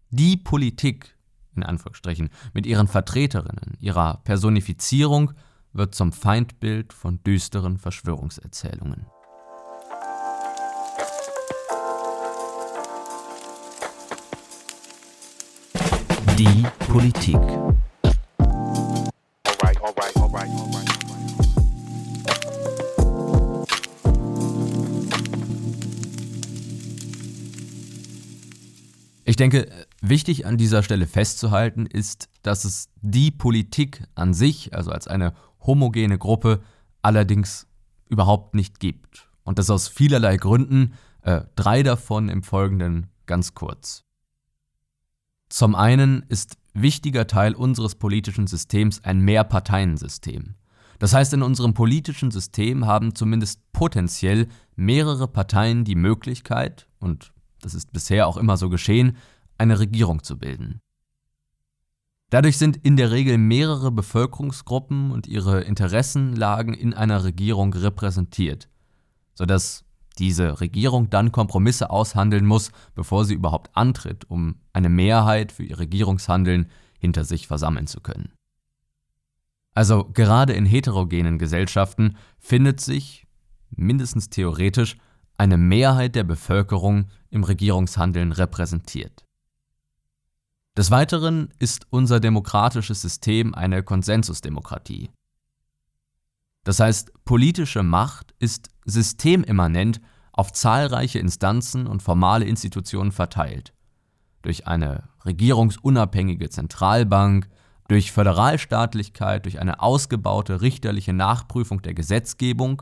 Die 0.09 0.35
Politik, 0.35 1.12
in 1.55 1.63
Anführungsstrichen, 1.63 2.29
mit 2.53 2.65
ihren 2.65 2.87
Vertreterinnen, 2.87 3.77
ihrer 3.79 4.21
Personifizierung 4.23 5.33
wird 5.73 5.95
zum 5.95 6.11
Feindbild 6.11 6.93
von 6.93 7.21
düsteren 7.23 7.77
Verschwörungserzählungen. 7.77 9.05
Die 16.37 16.65
Politik. 16.91 17.39
Ich 29.25 29.37
denke, 29.37 29.67
wichtig 30.03 30.45
an 30.45 30.57
dieser 30.57 30.83
Stelle 30.83 31.07
festzuhalten 31.07 31.85
ist, 31.85 32.29
dass 32.43 32.65
es 32.65 32.89
die 33.01 33.31
Politik 33.31 34.03
an 34.15 34.33
sich, 34.33 34.75
also 34.75 34.91
als 34.91 35.07
eine 35.07 35.33
homogene 35.61 36.17
Gruppe, 36.17 36.61
allerdings 37.01 37.67
überhaupt 38.09 38.53
nicht 38.53 38.79
gibt. 38.79 39.29
Und 39.43 39.59
das 39.59 39.69
aus 39.69 39.87
vielerlei 39.87 40.37
Gründen, 40.37 40.93
äh, 41.21 41.41
drei 41.55 41.83
davon 41.83 42.29
im 42.29 42.43
Folgenden 42.43 43.07
ganz 43.25 43.53
kurz. 43.53 44.03
Zum 45.49 45.73
einen 45.73 46.23
ist 46.27 46.57
wichtiger 46.73 47.25
Teil 47.25 47.55
unseres 47.55 47.95
politischen 47.95 48.47
Systems 48.47 49.03
ein 49.03 49.19
Mehrparteiensystem. 49.21 50.55
Das 50.99 51.13
heißt, 51.13 51.33
in 51.33 51.43
unserem 51.43 51.73
politischen 51.73 52.31
System 52.31 52.85
haben 52.85 53.15
zumindest 53.15 53.71
potenziell 53.71 54.47
mehrere 54.75 55.27
Parteien 55.27 55.85
die 55.85 55.95
Möglichkeit, 55.95 56.87
und 56.99 57.33
das 57.61 57.73
ist 57.73 57.93
bisher 57.93 58.27
auch 58.27 58.37
immer 58.37 58.57
so 58.57 58.69
geschehen, 58.69 59.17
eine 59.57 59.79
Regierung 59.79 60.23
zu 60.23 60.37
bilden. 60.37 60.81
Dadurch 62.29 62.57
sind 62.57 62.77
in 62.77 62.97
der 62.97 63.11
Regel 63.11 63.37
mehrere 63.37 63.91
Bevölkerungsgruppen 63.91 65.11
und 65.11 65.27
ihre 65.27 65.61
Interessenlagen 65.61 66.73
in 66.73 66.93
einer 66.93 67.23
Regierung 67.23 67.73
repräsentiert, 67.73 68.69
sodass 69.35 69.85
diese 70.17 70.59
Regierung 70.59 71.09
dann 71.09 71.31
Kompromisse 71.31 71.89
aushandeln 71.89 72.45
muss, 72.45 72.71
bevor 72.95 73.25
sie 73.25 73.33
überhaupt 73.33 73.75
antritt, 73.75 74.29
um 74.29 74.55
eine 74.73 74.89
Mehrheit 74.89 75.51
für 75.51 75.63
ihr 75.63 75.79
Regierungshandeln 75.79 76.69
hinter 76.99 77.23
sich 77.23 77.47
versammeln 77.47 77.87
zu 77.87 78.01
können. 78.01 78.31
Also 79.75 80.05
gerade 80.05 80.53
in 80.53 80.65
heterogenen 80.65 81.39
Gesellschaften 81.39 82.15
findet 82.39 82.79
sich, 82.79 83.27
mindestens 83.69 84.29
theoretisch, 84.29 84.97
eine 85.37 85.57
Mehrheit 85.57 86.15
der 86.15 86.23
Bevölkerung 86.23 87.07
im 87.31 87.43
Regierungshandeln 87.43 88.31
repräsentiert. 88.31 89.25
Des 90.75 90.89
Weiteren 90.89 91.53
ist 91.59 91.85
unser 91.91 92.19
demokratisches 92.19 92.99
System 93.01 93.53
eine 93.53 93.83
Konsensusdemokratie. 93.83 95.11
Das 96.63 96.79
heißt, 96.79 97.11
politische 97.25 97.83
Macht 97.83 98.33
ist 98.39 98.69
systemimmanent 98.83 100.01
auf 100.31 100.51
zahlreiche 100.51 101.19
Instanzen 101.19 101.85
und 101.85 102.01
formale 102.01 102.45
Institutionen 102.45 103.11
verteilt. 103.11 103.75
Durch 104.41 104.65
eine 104.65 105.09
regierungsunabhängige 105.25 106.49
Zentralbank, 106.49 107.49
durch 107.87 108.11
Föderalstaatlichkeit, 108.11 109.45
durch 109.45 109.59
eine 109.59 109.79
ausgebaute 109.79 110.61
richterliche 110.61 111.13
Nachprüfung 111.13 111.83
der 111.83 111.93
Gesetzgebung, 111.93 112.81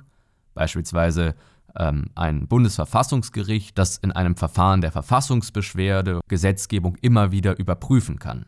beispielsweise 0.53 1.35
ein 1.73 2.47
Bundesverfassungsgericht, 2.47 3.77
das 3.77 3.97
in 3.97 4.11
einem 4.11 4.35
Verfahren 4.35 4.81
der 4.81 4.91
Verfassungsbeschwerde 4.91 6.21
Gesetzgebung 6.27 6.97
immer 7.01 7.31
wieder 7.31 7.57
überprüfen 7.57 8.19
kann. 8.19 8.45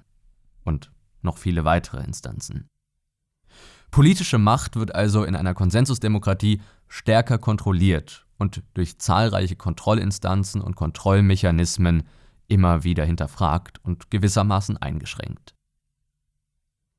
Und 0.64 0.92
noch 1.22 1.38
viele 1.38 1.66
weitere 1.66 2.04
Instanzen. 2.04 2.68
Politische 3.92 4.40
Macht 4.40 4.76
wird 4.76 4.96
also 4.96 5.24
in 5.24 5.36
einer 5.36 5.54
Konsensusdemokratie 5.54 6.62
stärker 6.88 7.38
kontrolliert 7.38 8.26
und 8.38 8.64
durch 8.74 9.00
zahlreiche 9.00 9.56
Kontrollinstanzen 9.56 10.62
und 10.62 10.76
Kontrollmechanismen 10.76 12.04
immer 12.48 12.84
wieder 12.84 13.06
hinterfragt 13.06 13.80
und 13.84 14.10
gewissermaßen 14.12 14.78
eingeschränkt. 14.78 15.54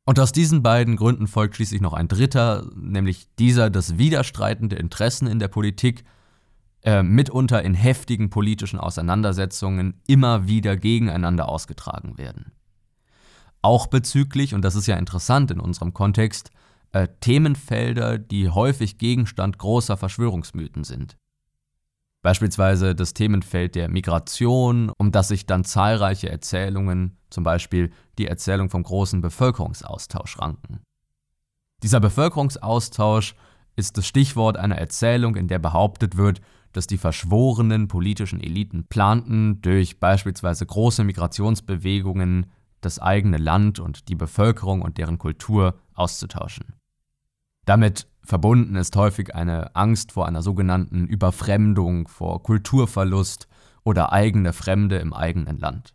Und 0.07 0.21
aus 0.21 0.33
diesen 0.33 0.63
beiden 0.63 0.97
Gründen 0.97 1.27
folgt 1.27 1.57
schließlich 1.57 1.81
noch 1.81 1.95
ein 1.95 2.09
dritter, 2.09 2.69
nämlich 2.77 3.27
dieser, 3.39 3.71
dass 3.71 3.97
widerstreitende 3.99 4.77
Interessen 4.77 5.27
in 5.27 5.39
der 5.39 5.49
Politik 5.49 6.05
äh, 6.85 7.03
mitunter 7.03 7.63
in 7.63 7.75
heftigen 7.75 8.31
politischen 8.31 8.79
Auseinandersetzungen 8.79 10.01
immer 10.07 10.47
wieder 10.47 10.77
gegeneinander 10.77 11.49
ausgetragen 11.49 12.19
werden. 12.19 12.53
Auch 13.63 13.87
bezüglich, 13.87 14.55
und 14.55 14.63
das 14.63 14.75
ist 14.75 14.87
ja 14.87 14.97
interessant 14.97 15.51
in 15.51 15.61
unserem 15.61 15.95
Kontext, 15.95 16.51
äh, 16.93 17.09
Themenfelder, 17.21 18.19
die 18.19 18.51
häufig 18.51 18.99
Gegenstand 18.99 19.59
großer 19.59 19.97
Verschwörungsmythen 19.97 20.85
sind. 20.85 21.17
Beispielsweise 22.23 22.95
das 22.95 23.15
Themenfeld 23.15 23.75
der 23.75 23.89
Migration, 23.89 24.91
um 24.99 25.11
das 25.13 25.29
sich 25.29 25.47
dann 25.47 25.65
zahlreiche 25.65 26.31
Erzählungen, 26.31 27.19
zum 27.31 27.45
Beispiel 27.45 27.91
die 28.19 28.27
Erzählung 28.27 28.71
vom 28.71 28.83
großen 28.83 29.21
Bevölkerungsaustausch, 29.21 30.39
ranken. 30.39 30.81
Dieser 31.83 32.01
Bevölkerungsaustausch 32.01 33.35
ist 33.77 33.99
das 33.99 34.07
Stichwort 34.07 34.57
einer 34.57 34.77
Erzählung, 34.77 35.37
in 35.37 35.49
der 35.49 35.59
behauptet 35.59 36.17
wird, 36.17 36.41
dass 36.75 36.87
die 36.87 36.99
verschworenen 36.99 37.89
politischen 37.89 38.41
Eliten 38.41 38.85
planten, 38.85 39.63
durch 39.63 39.99
beispielsweise 40.01 40.67
große 40.67 41.05
Migrationsbewegungen 41.05 42.47
das 42.81 42.99
eigene 42.99 43.39
Land 43.39 43.81
und 43.81 44.09
die 44.09 44.15
Bevölkerung 44.15 44.83
und 44.83 44.99
deren 44.99 45.19
Kultur 45.19 45.77
auszutauschen. 45.95 46.75
Damit 47.65 48.07
verbunden 48.23 48.77
ist 48.77 48.95
häufig 48.97 49.35
eine 49.35 49.75
Angst 49.75 50.13
vor 50.13 50.27
einer 50.27 50.43
sogenannten 50.43 51.07
Überfremdung, 51.07 52.09
vor 52.09 52.43
Kulturverlust 52.43 53.49
oder 53.85 54.13
eigene 54.13 54.53
Fremde 54.53 54.99
im 54.99 55.13
eigenen 55.13 55.59
Land. 55.59 55.95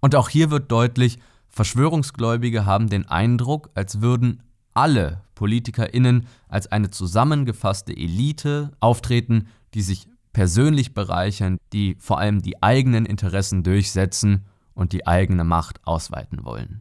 Und 0.00 0.14
auch 0.14 0.28
hier 0.28 0.50
wird 0.50 0.72
deutlich, 0.72 1.18
Verschwörungsgläubige 1.48 2.66
haben 2.66 2.88
den 2.88 3.08
Eindruck, 3.08 3.70
als 3.74 4.00
würden 4.00 4.42
alle 4.74 5.22
PolitikerInnen 5.34 6.26
als 6.48 6.70
eine 6.70 6.90
zusammengefasste 6.90 7.96
Elite 7.96 8.72
auftreten, 8.80 9.48
die 9.76 9.82
sich 9.82 10.08
persönlich 10.32 10.94
bereichern, 10.94 11.58
die 11.74 11.96
vor 12.00 12.18
allem 12.18 12.40
die 12.40 12.62
eigenen 12.62 13.04
Interessen 13.04 13.62
durchsetzen 13.62 14.46
und 14.72 14.92
die 14.92 15.06
eigene 15.06 15.44
Macht 15.44 15.86
ausweiten 15.86 16.44
wollen. 16.44 16.80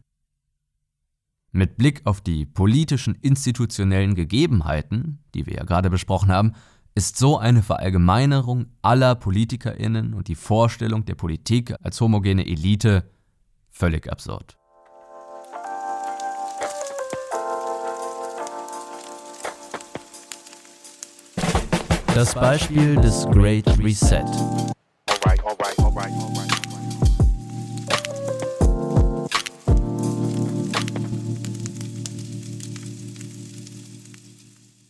Mit 1.52 1.78
Blick 1.78 2.02
auf 2.06 2.22
die 2.22 2.46
politischen 2.46 3.16
institutionellen 3.16 4.16
Gegebenheiten, 4.16 5.20
die 5.34 5.46
wir 5.46 5.56
ja 5.56 5.64
gerade 5.64 5.90
besprochen 5.90 6.32
haben, 6.32 6.54
ist 6.96 7.18
so 7.18 7.38
eine 7.38 7.64
Verallgemeinerung 7.64 8.68
aller 8.82 9.16
Politikerinnen 9.16 10.14
und 10.14 10.30
die 10.30 10.36
Vorstellung 10.36 11.04
der 11.04 11.16
Politik 11.16 11.76
als 11.82 12.00
homogene 12.00 12.46
Elite 12.46 13.12
völlig 13.72 14.10
absurd. 14.10 14.58
Das 22.16 22.34
Beispiel 22.34 22.96
des 22.96 23.26
Great 23.26 23.68
Reset. 23.78 24.24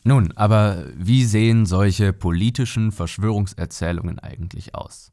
Nun, 0.03 0.33
aber 0.35 0.85
wie 0.95 1.25
sehen 1.25 1.65
solche 1.65 2.13
politischen 2.13 2.91
Verschwörungserzählungen 2.91 4.19
eigentlich 4.19 4.75
aus? 4.75 5.11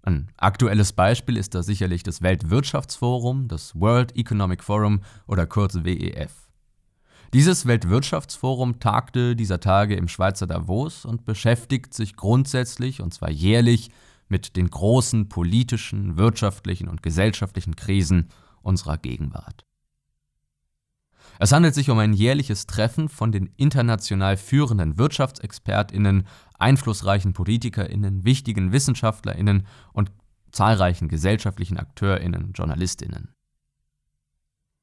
Ein 0.00 0.30
aktuelles 0.38 0.94
Beispiel 0.94 1.36
ist 1.36 1.54
da 1.54 1.62
sicherlich 1.62 2.02
das 2.02 2.22
Weltwirtschaftsforum, 2.22 3.48
das 3.48 3.78
World 3.78 4.16
Economic 4.16 4.64
Forum 4.64 5.02
oder 5.26 5.46
kurz 5.46 5.74
WEF. 5.84 6.43
Dieses 7.34 7.66
Weltwirtschaftsforum 7.66 8.78
tagte 8.78 9.34
dieser 9.34 9.58
Tage 9.58 9.96
im 9.96 10.06
Schweizer 10.06 10.46
Davos 10.46 11.04
und 11.04 11.24
beschäftigt 11.24 11.92
sich 11.92 12.14
grundsätzlich, 12.14 13.00
und 13.00 13.12
zwar 13.12 13.28
jährlich, 13.28 13.90
mit 14.28 14.54
den 14.54 14.70
großen 14.70 15.28
politischen, 15.28 16.16
wirtschaftlichen 16.16 16.86
und 16.86 17.02
gesellschaftlichen 17.02 17.74
Krisen 17.74 18.28
unserer 18.62 18.98
Gegenwart. 18.98 19.66
Es 21.40 21.50
handelt 21.50 21.74
sich 21.74 21.90
um 21.90 21.98
ein 21.98 22.12
jährliches 22.12 22.66
Treffen 22.66 23.08
von 23.08 23.32
den 23.32 23.50
international 23.56 24.36
führenden 24.36 24.96
Wirtschaftsexpertinnen, 24.96 26.28
einflussreichen 26.60 27.32
Politikerinnen, 27.32 28.24
wichtigen 28.24 28.70
Wissenschaftlerinnen 28.70 29.66
und 29.92 30.12
zahlreichen 30.52 31.08
gesellschaftlichen 31.08 31.78
Akteurinnen, 31.78 32.52
Journalistinnen. 32.52 33.33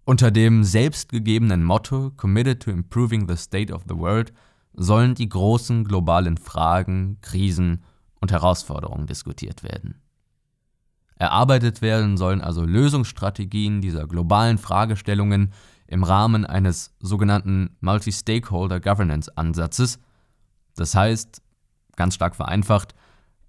Unter 0.03 0.31
dem 0.31 0.63
selbstgegebenen 0.63 1.63
Motto 1.63 2.11
Committed 2.17 2.63
to 2.63 2.71
Improving 2.71 3.27
the 3.27 3.37
State 3.37 3.71
of 3.71 3.83
the 3.87 3.95
World 3.95 4.33
sollen 4.73 5.15
die 5.15 5.29
großen 5.29 5.83
globalen 5.83 6.37
Fragen, 6.37 7.19
Krisen 7.21 7.83
und 8.19 8.31
Herausforderungen 8.31 9.05
diskutiert 9.05 9.63
werden. 9.63 10.01
Erarbeitet 11.15 11.83
werden 11.83 12.17
sollen 12.17 12.41
also 12.41 12.65
Lösungsstrategien 12.65 13.81
dieser 13.81 14.07
globalen 14.07 14.57
Fragestellungen, 14.57 15.53
im 15.91 16.03
Rahmen 16.05 16.45
eines 16.45 16.95
sogenannten 17.01 17.75
Multi-Stakeholder 17.81 18.79
Governance 18.79 19.29
Ansatzes. 19.37 19.99
Das 20.77 20.95
heißt, 20.95 21.41
ganz 21.97 22.15
stark 22.15 22.33
vereinfacht, 22.33 22.95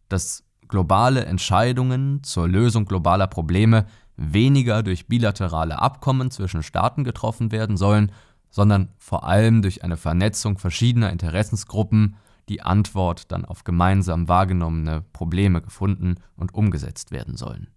dass 0.09 0.43
globale 0.67 1.25
Entscheidungen 1.25 2.25
zur 2.25 2.49
Lösung 2.49 2.85
globaler 2.85 3.29
Probleme 3.29 3.87
weniger 4.17 4.83
durch 4.83 5.07
bilaterale 5.07 5.81
Abkommen 5.81 6.31
zwischen 6.31 6.63
Staaten 6.63 7.05
getroffen 7.05 7.53
werden 7.53 7.77
sollen, 7.77 8.13
sondern 8.51 8.91
vor 8.99 9.25
allem 9.25 9.63
durch 9.63 9.83
eine 9.83 9.97
Vernetzung 9.97 10.59
verschiedener 10.59 11.11
Interessensgruppen 11.11 12.17
die 12.49 12.63
Antwort 12.63 13.33
dann 13.33 13.45
auf 13.45 13.65
gemeinsam 13.65 14.29
wahrgenommene 14.29 15.03
Probleme 15.13 15.63
gefunden 15.63 16.17
und 16.37 16.55
umgesetzt 16.55 17.11
werden 17.11 17.37
sollen. 17.37 17.69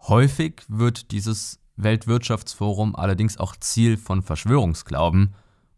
Häufig 0.00 0.62
wird 0.68 1.12
dieses 1.12 1.60
Weltwirtschaftsforum 1.76 2.96
allerdings 2.96 3.38
auch 3.38 3.54
Ziel 3.56 3.96
von 3.96 4.22
Verschwörungsglauben 4.22 5.34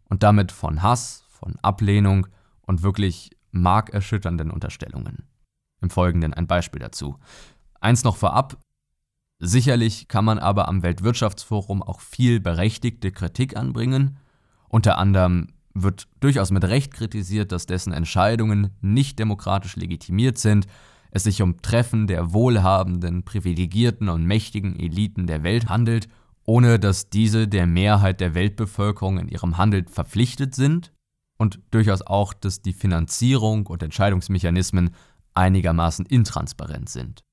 und 0.09 0.23
damit 0.23 0.51
von 0.51 0.81
Hass, 0.81 1.23
von 1.29 1.55
Ablehnung 1.61 2.27
und 2.61 2.81
wirklich 2.81 3.29
markerschütternden 3.51 4.51
Unterstellungen. 4.51 5.27
Im 5.81 5.89
Folgenden 5.89 6.33
ein 6.33 6.47
Beispiel 6.47 6.79
dazu. 6.79 7.19
Eins 7.79 8.03
noch 8.03 8.17
vorab, 8.17 8.57
sicherlich 9.39 10.07
kann 10.07 10.25
man 10.25 10.39
aber 10.39 10.67
am 10.67 10.83
Weltwirtschaftsforum 10.83 11.83
auch 11.83 11.99
viel 11.99 12.39
berechtigte 12.39 13.11
Kritik 13.11 13.55
anbringen. 13.55 14.17
Unter 14.69 14.97
anderem 14.97 15.47
wird 15.73 16.07
durchaus 16.19 16.51
mit 16.51 16.63
Recht 16.63 16.93
kritisiert, 16.93 17.51
dass 17.51 17.65
dessen 17.65 17.93
Entscheidungen 17.93 18.71
nicht 18.81 19.19
demokratisch 19.19 19.75
legitimiert 19.75 20.37
sind 20.37 20.67
es 21.15 21.23
sich 21.23 21.41
um 21.41 21.61
Treffen 21.61 22.07
der 22.07 22.33
wohlhabenden, 22.33 23.23
privilegierten 23.23 24.09
und 24.09 24.25
mächtigen 24.25 24.77
Eliten 24.77 25.27
der 25.27 25.43
Welt 25.43 25.69
handelt, 25.69 26.09
ohne 26.43 26.77
dass 26.77 27.09
diese 27.09 27.47
der 27.47 27.67
Mehrheit 27.67 28.19
der 28.19 28.35
Weltbevölkerung 28.35 29.17
in 29.19 29.29
ihrem 29.29 29.57
Handel 29.57 29.85
verpflichtet 29.87 30.53
sind 30.55 30.91
und 31.37 31.61
durchaus 31.71 32.01
auch, 32.01 32.33
dass 32.33 32.61
die 32.61 32.73
Finanzierung 32.73 33.65
und 33.65 33.81
Entscheidungsmechanismen 33.81 34.89
einigermaßen 35.33 36.05
intransparent 36.05 36.89
sind. 36.89 37.23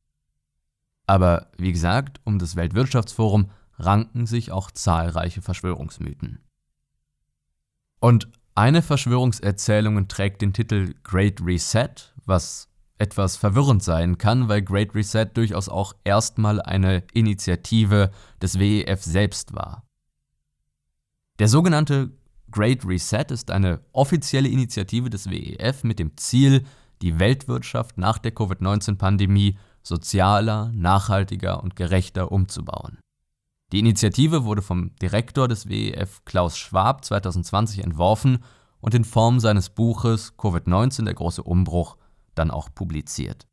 Aber 1.12 1.48
wie 1.59 1.72
gesagt, 1.72 2.22
um 2.25 2.38
das 2.38 2.57
Weltwirtschaftsforum 2.57 3.51
ranken 3.79 4.25
sich 4.25 4.51
auch 4.51 4.70
zahlreiche 4.70 5.42
Verschwörungsmythen. 5.42 6.38
Und 8.01 8.31
eine 8.55 8.81
Verschwörungserzählung 8.81 10.09
trägt 10.09 10.40
den 10.40 10.55
Titel 10.55 10.94
Great 11.05 11.42
Reset, 11.44 12.14
was 12.25 12.70
etwas 12.96 13.37
verwirrend 13.37 13.83
sein 13.83 14.16
kann, 14.16 14.48
weil 14.48 14.62
Great 14.62 14.94
Reset 14.94 15.27
durchaus 15.35 15.68
auch 15.68 15.92
erstmal 16.03 16.62
eine 16.62 17.05
Initiative 17.12 18.11
des 18.40 18.59
WEF 18.59 19.03
selbst 19.03 19.53
war. 19.53 19.85
Der 21.40 21.48
sogenannte 21.48 22.12
Great 22.51 22.87
Reset 22.87 23.27
ist 23.29 23.51
eine 23.51 23.81
offizielle 23.92 24.48
Initiative 24.48 25.11
des 25.11 25.29
WEF 25.29 25.85
mit 25.85 25.98
dem 25.98 26.16
Ziel, 26.16 26.64
die 27.03 27.18
Weltwirtschaft 27.18 27.98
nach 27.98 28.16
der 28.16 28.33
Covid-19-Pandemie 28.33 29.59
sozialer, 29.83 30.71
nachhaltiger 30.75 31.62
und 31.62 31.77
gerechter 31.77 32.33
umzubauen. 32.33 32.99
Die 33.73 33.79
Initiative 33.79 34.45
wurde 34.45 34.62
vom 34.62 34.95
Direktor 34.97 35.49
des 35.49 35.68
WEF 35.68 36.25
Klaus 36.25 36.59
Schwab 36.59 37.05
2020 37.05 37.83
entworfen 37.83 38.45
und 38.81 38.95
in 38.95 39.05
Form 39.05 39.40
seines 39.40 39.71
Buches 39.71 40.35
Covid-19 40.37 41.05
der 41.05 41.14
große 41.14 41.42
Umbruch 41.42 41.97
dann 42.35 42.51
auch 42.51 42.68
publiziert. 42.75 43.47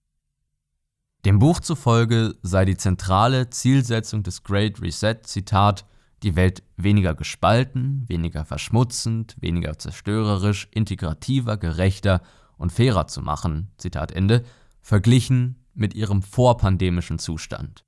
Dem 1.26 1.40
Buch 1.40 1.60
zufolge 1.60 2.36
sei 2.42 2.66
die 2.66 2.78
zentrale 2.78 3.50
Zielsetzung 3.50 4.24
des 4.24 4.44
Great 4.44 4.82
Reset, 4.82 5.20
Zitat, 5.24 5.86
die 6.24 6.36
Welt 6.36 6.64
weniger 6.76 7.14
gespalten, 7.14 8.04
weniger 8.08 8.46
verschmutzend, 8.46 9.36
weniger 9.40 9.78
zerstörerisch, 9.78 10.68
integrativer, 10.72 11.58
gerechter 11.58 12.22
und 12.58 12.72
fairer 12.72 13.08
zu 13.08 13.22
machen, 13.22 13.72
Zitat 13.78 14.12
Ende, 14.12 14.44
verglichen 14.82 15.59
mit 15.80 15.94
ihrem 15.94 16.22
vorpandemischen 16.22 17.20
Zustand. 17.20 17.84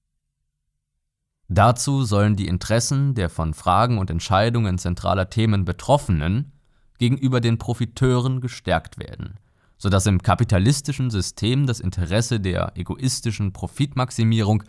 Dazu 1.48 2.06
sollen 2.06 2.38
die 2.38 2.48
Interessen 2.48 3.14
der 3.14 3.30
von 3.30 3.54
Fragen 3.54 3.98
und 3.98 4.10
Entscheidungen 4.10 4.78
zentraler 4.78 5.30
Themen 5.30 5.66
Betroffenen 5.66 6.54
gegenüber 6.98 7.42
den 7.42 7.58
Profiteuren 7.58 8.40
gestärkt 8.40 8.98
werden, 8.98 9.38
sodass 9.78 10.06
im 10.06 10.22
kapitalistischen 10.22 11.10
System 11.10 11.66
das 11.66 11.82
Interesse 11.82 12.40
der 12.40 12.72
egoistischen 12.78 13.52
Profitmaximierung 13.52 14.64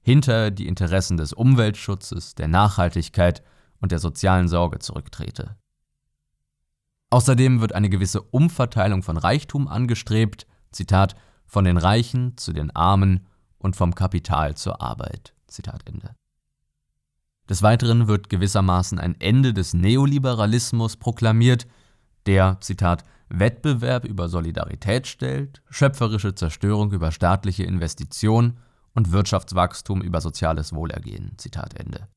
hinter 0.00 0.50
die 0.50 0.68
Interessen 0.68 1.16
des 1.16 1.32
Umweltschutzes, 1.32 2.36
der 2.36 2.46
Nachhaltigkeit 2.46 3.42
und 3.80 3.90
der 3.90 3.98
sozialen 3.98 4.48
Sorge 4.48 4.78
zurücktrete. 4.78 5.56
Außerdem 7.10 7.60
wird 7.60 7.74
eine 7.74 7.88
gewisse 7.88 8.22
Umverteilung 8.22 9.02
von 9.02 9.16
Reichtum 9.16 9.66
angestrebt, 9.66 10.46
Zitat, 10.70 11.14
von 11.48 11.64
den 11.64 11.76
Reichen 11.76 12.36
zu 12.36 12.52
den 12.52 12.70
Armen 12.70 13.26
und 13.58 13.74
vom 13.74 13.94
Kapital 13.94 14.56
zur 14.56 14.80
Arbeit. 14.80 15.34
Zitat 15.48 15.82
Ende. 15.86 16.14
Des 17.48 17.62
Weiteren 17.62 18.06
wird 18.06 18.28
gewissermaßen 18.28 18.98
ein 18.98 19.18
Ende 19.20 19.54
des 19.54 19.72
Neoliberalismus 19.72 20.96
proklamiert, 20.96 21.66
der, 22.26 22.58
Zitat, 22.60 23.04
Wettbewerb 23.30 24.04
über 24.04 24.28
Solidarität 24.28 25.06
stellt, 25.06 25.62
schöpferische 25.70 26.34
Zerstörung 26.34 26.92
über 26.92 27.10
staatliche 27.10 27.64
Investition 27.64 28.58
und 28.94 29.12
Wirtschaftswachstum 29.12 30.02
über 30.02 30.20
soziales 30.20 30.74
Wohlergehen. 30.74 31.32
Zitat 31.38 31.74
Ende. 31.78 32.08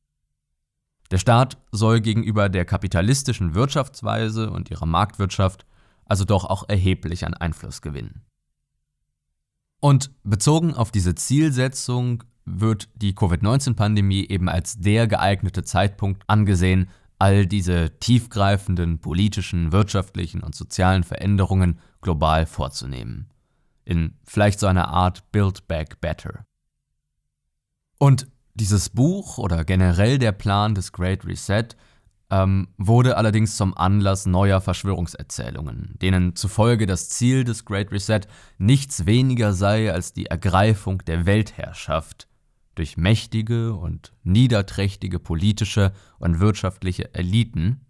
Der 1.11 1.17
Staat 1.17 1.57
soll 1.71 2.01
gegenüber 2.01 2.49
der 2.49 2.65
kapitalistischen 2.65 3.53
Wirtschaftsweise 3.53 4.49
und 4.49 4.69
ihrer 4.69 4.85
Marktwirtschaft 4.85 5.65
also 6.05 6.25
doch 6.25 6.43
auch 6.43 6.67
erheblich 6.67 7.25
an 7.25 7.33
Einfluss 7.33 7.81
gewinnen. 7.81 8.25
Und 9.81 10.11
bezogen 10.23 10.73
auf 10.75 10.91
diese 10.91 11.15
Zielsetzung 11.15 12.23
wird 12.45 12.87
die 12.95 13.13
Covid-19-Pandemie 13.13 14.27
eben 14.27 14.47
als 14.47 14.79
der 14.79 15.07
geeignete 15.07 15.63
Zeitpunkt 15.63 16.23
angesehen, 16.27 16.89
all 17.17 17.45
diese 17.45 17.99
tiefgreifenden 17.99 18.99
politischen, 18.99 19.71
wirtschaftlichen 19.71 20.41
und 20.41 20.55
sozialen 20.55 21.03
Veränderungen 21.03 21.79
global 22.01 22.45
vorzunehmen. 22.45 23.27
In 23.83 24.13
vielleicht 24.23 24.59
so 24.59 24.67
einer 24.67 24.87
Art 24.87 25.31
Build 25.31 25.67
Back 25.67 25.99
Better. 25.99 26.45
Und 27.97 28.27
dieses 28.53 28.89
Buch 28.89 29.37
oder 29.39 29.65
generell 29.65 30.19
der 30.19 30.31
Plan 30.31 30.75
des 30.75 30.91
Great 30.91 31.25
Reset 31.25 31.69
ähm, 32.31 32.69
wurde 32.77 33.17
allerdings 33.17 33.57
zum 33.57 33.77
Anlass 33.77 34.25
neuer 34.25 34.61
Verschwörungserzählungen, 34.61 35.95
denen 36.01 36.35
zufolge 36.35 36.85
das 36.87 37.09
Ziel 37.09 37.43
des 37.43 37.65
Great 37.65 37.91
Reset 37.91 38.21
nichts 38.57 39.05
weniger 39.05 39.53
sei 39.53 39.91
als 39.91 40.13
die 40.13 40.27
Ergreifung 40.27 40.99
der 40.99 41.25
Weltherrschaft 41.25 42.27
durch 42.75 42.95
mächtige 42.95 43.73
und 43.73 44.13
niederträchtige 44.23 45.19
politische 45.19 45.91
und 46.19 46.39
wirtschaftliche 46.39 47.13
Eliten, 47.13 47.81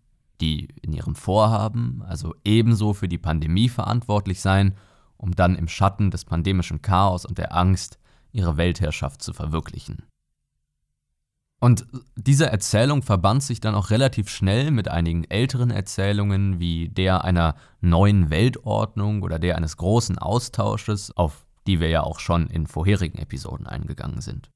die 0.41 0.69
in 0.81 0.91
ihrem 0.91 1.13
Vorhaben 1.13 2.01
also 2.01 2.33
ebenso 2.43 2.93
für 2.93 3.07
die 3.07 3.19
Pandemie 3.19 3.69
verantwortlich 3.69 4.41
seien, 4.41 4.75
um 5.17 5.35
dann 5.35 5.55
im 5.55 5.67
Schatten 5.67 6.09
des 6.09 6.25
pandemischen 6.25 6.81
Chaos 6.81 7.25
und 7.25 7.37
der 7.37 7.55
Angst 7.55 7.99
ihre 8.31 8.57
Weltherrschaft 8.57 9.21
zu 9.21 9.33
verwirklichen. 9.33 10.03
Und 11.63 11.85
diese 12.15 12.47
Erzählung 12.47 13.03
verband 13.03 13.43
sich 13.43 13.61
dann 13.61 13.75
auch 13.75 13.91
relativ 13.91 14.29
schnell 14.29 14.71
mit 14.71 14.87
einigen 14.87 15.25
älteren 15.25 15.69
Erzählungen 15.69 16.59
wie 16.59 16.89
der 16.89 17.23
einer 17.23 17.55
neuen 17.81 18.31
Weltordnung 18.31 19.21
oder 19.21 19.37
der 19.37 19.57
eines 19.57 19.77
großen 19.77 20.17
Austausches, 20.17 21.15
auf 21.15 21.45
die 21.67 21.79
wir 21.79 21.89
ja 21.89 22.01
auch 22.01 22.19
schon 22.19 22.47
in 22.47 22.65
vorherigen 22.65 23.19
Episoden 23.19 23.67
eingegangen 23.67 24.21
sind. 24.21 24.49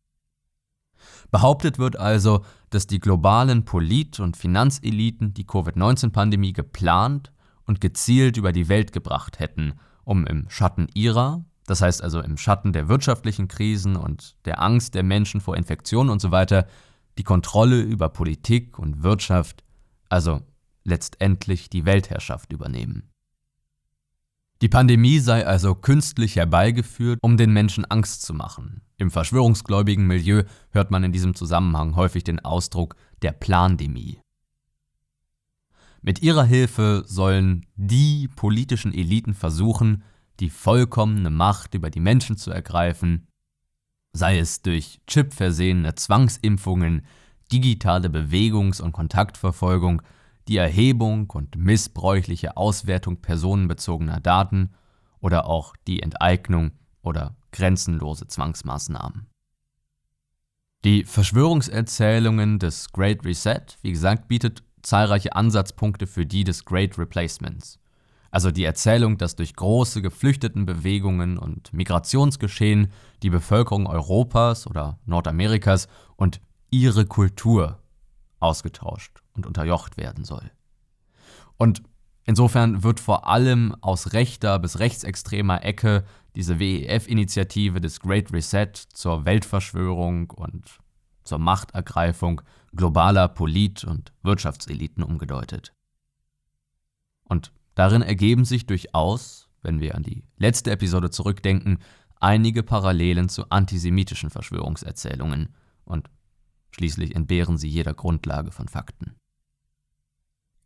Behauptet 1.29 1.77
wird 1.77 1.95
also, 1.95 2.43
dass 2.71 2.87
die 2.87 2.99
globalen 2.99 3.65
Polit- 3.65 4.19
und 4.19 4.35
Finanzeliten 4.35 5.35
die 5.35 5.45
Covid-19-Pandemie 5.45 6.53
geplant 6.53 7.31
und 7.67 7.81
gezielt 7.81 8.37
über 8.37 8.51
die 8.51 8.67
Welt 8.67 8.93
gebracht 8.93 9.37
hätten, 9.37 9.73
um 10.05 10.25
im 10.25 10.49
Schatten 10.49 10.87
ihrer, 10.95 11.45
das 11.67 11.81
heißt 11.81 12.03
also 12.03 12.19
im 12.21 12.37
Schatten 12.37 12.73
der 12.73 12.89
wirtschaftlichen 12.89 13.47
Krisen 13.47 13.95
und 13.95 14.35
der 14.45 14.61
Angst 14.61 14.95
der 14.95 15.03
Menschen 15.03 15.41
vor 15.41 15.55
Infektionen 15.55 16.09
und 16.09 16.21
so 16.21 16.31
weiter, 16.31 16.67
die 17.17 17.23
Kontrolle 17.23 17.81
über 17.81 18.09
Politik 18.09 18.77
und 18.79 19.03
Wirtschaft, 19.03 19.63
also 20.09 20.41
letztendlich 20.83 21.69
die 21.69 21.85
Weltherrschaft 21.85 22.51
übernehmen. 22.51 23.09
Die 24.61 24.69
Pandemie 24.69 25.19
sei 25.19 25.45
also 25.45 25.75
künstlich 25.75 26.37
herbeigeführt, 26.37 27.19
um 27.21 27.35
den 27.35 27.51
Menschen 27.51 27.85
Angst 27.85 28.21
zu 28.21 28.33
machen. 28.33 28.81
Im 28.97 29.11
verschwörungsgläubigen 29.11 30.07
Milieu 30.07 30.43
hört 30.69 30.91
man 30.91 31.03
in 31.03 31.11
diesem 31.11 31.35
Zusammenhang 31.35 31.95
häufig 31.95 32.23
den 32.23 32.39
Ausdruck 32.39 32.95
der 33.21 33.33
Plandemie. 33.33 34.21
Mit 36.01 36.21
ihrer 36.21 36.45
Hilfe 36.45 37.03
sollen 37.05 37.65
die 37.75 38.29
politischen 38.35 38.93
Eliten 38.93 39.33
versuchen, 39.33 40.03
die 40.39 40.49
vollkommene 40.49 41.29
Macht 41.29 41.73
über 41.73 41.89
die 41.89 41.99
Menschen 41.99 42.37
zu 42.37 42.51
ergreifen 42.51 43.27
sei 44.15 44.39
es 44.39 44.61
durch 44.61 45.01
chipversehene 45.07 45.95
Zwangsimpfungen, 45.95 47.05
digitale 47.51 48.09
Bewegungs- 48.09 48.81
und 48.81 48.93
Kontaktverfolgung, 48.93 50.01
die 50.47 50.57
Erhebung 50.57 51.29
und 51.29 51.57
missbräuchliche 51.57 52.55
Auswertung 52.55 53.17
personenbezogener 53.17 54.19
Daten 54.19 54.71
oder 55.19 55.47
auch 55.47 55.75
die 55.87 56.01
Enteignung 56.01 56.71
oder 57.01 57.35
grenzenlose 57.51 58.27
Zwangsmaßnahmen. 58.27 59.27
Die 60.85 61.03
Verschwörungserzählungen 61.03 62.59
des 62.59 62.91
Great 62.91 63.25
Reset, 63.25 63.65
wie 63.81 63.91
gesagt, 63.91 64.27
bietet 64.27 64.63
zahlreiche 64.81 65.35
Ansatzpunkte 65.35 66.07
für 66.07 66.25
die 66.25 66.43
des 66.43 66.63
Great 66.63 66.97
Replacements 66.97 67.79
also 68.35 68.51
die 68.51 68.65
Erzählung, 68.65 69.17
dass 69.17 69.37
durch 69.37 69.55
große 69.55 70.01
Geflüchtetenbewegungen 70.01 71.37
und 71.37 71.71
Migrationsgeschehen 71.71 72.91
die 73.23 73.29
Bevölkerung 73.29 73.87
Europas 73.87 74.67
oder 74.67 74.99
Nordamerikas 75.05 75.87
und 76.17 76.41
ihre 76.69 77.05
Kultur 77.05 77.79
ausgetauscht 78.41 79.23
und 79.31 79.45
unterjocht 79.45 79.95
werden 79.95 80.25
soll. 80.25 80.51
Und 81.55 81.81
insofern 82.25 82.83
wird 82.83 82.99
vor 82.99 83.25
allem 83.25 83.73
aus 83.79 84.11
rechter 84.11 84.59
bis 84.59 84.79
rechtsextremer 84.79 85.63
Ecke 85.63 86.03
diese 86.35 86.59
WEF-Initiative 86.59 87.79
des 87.79 88.01
Great 88.01 88.33
Reset 88.33 88.73
zur 88.73 89.23
Weltverschwörung 89.23 90.31
und 90.31 90.79
zur 91.23 91.37
Machtergreifung 91.37 92.41
globaler 92.75 93.29
Polit- 93.29 93.85
und 93.85 94.11
Wirtschaftseliten 94.23 95.03
umgedeutet. 95.03 95.71
Und 97.23 97.53
Darin 97.75 98.01
ergeben 98.01 98.45
sich 98.45 98.65
durchaus, 98.65 99.49
wenn 99.61 99.79
wir 99.79 99.95
an 99.95 100.03
die 100.03 100.23
letzte 100.37 100.71
Episode 100.71 101.09
zurückdenken, 101.09 101.79
einige 102.19 102.63
Parallelen 102.63 103.29
zu 103.29 103.49
antisemitischen 103.49 104.29
Verschwörungserzählungen 104.29 105.49
und 105.83 106.09
schließlich 106.71 107.15
entbehren 107.15 107.57
sie 107.57 107.67
jeder 107.67 107.93
Grundlage 107.93 108.51
von 108.51 108.67
Fakten. 108.67 109.15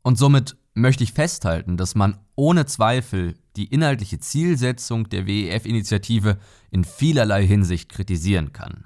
Und 0.02 0.17
somit 0.17 0.58
möchte 0.74 1.04
ich 1.04 1.13
festhalten, 1.13 1.78
dass 1.78 1.95
man 1.95 2.17
ohne 2.36 2.65
Zweifel 2.65 3.36
die 3.56 3.65
inhaltliche 3.65 4.19
Zielsetzung 4.19 5.10
der 5.10 5.28
WEF-Initiative 5.28 6.38
in 6.72 6.84
vielerlei 6.84 7.45
Hinsicht 7.45 7.89
kritisieren 7.89 8.54
kann. 8.54 8.86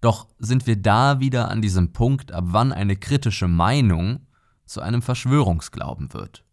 Doch 0.00 0.28
sind 0.38 0.66
wir 0.66 0.76
da 0.76 1.20
wieder 1.20 1.48
an 1.50 1.62
diesem 1.62 1.92
Punkt, 1.92 2.32
ab 2.32 2.44
wann 2.48 2.72
eine 2.72 2.96
kritische 2.96 3.48
Meinung 3.48 4.26
zu 4.64 4.80
einem 4.80 5.02
Verschwörungsglauben 5.02 6.12
wird. 6.12 6.44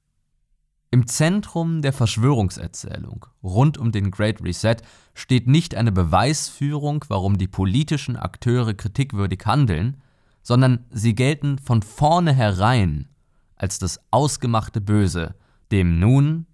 Im 0.92 1.06
Zentrum 1.06 1.84
der 1.84 1.94
Verschwörungserzählung 1.94 3.28
rund 3.44 3.78
um 3.78 3.92
den 3.92 4.10
Great 4.10 4.42
Reset 4.42 4.78
steht 5.14 5.48
nicht 5.48 5.76
eine 5.76 5.92
Beweisführung, 5.92 7.06
warum 7.10 7.38
die 7.38 7.48
politischen 7.48 8.16
Akteure 8.16 8.74
kritikwürdig 8.74 9.46
handeln, 9.46 10.02
sondern 10.42 10.86
sie 10.90 11.14
gelten 11.14 11.60
von 11.60 11.84
vornherein 11.84 13.08
als 13.56 13.78
das 13.78 14.00
ausgemachte 14.10 14.82
Böse, 14.82 15.36
dem 15.72 16.00
nun, 16.00 16.48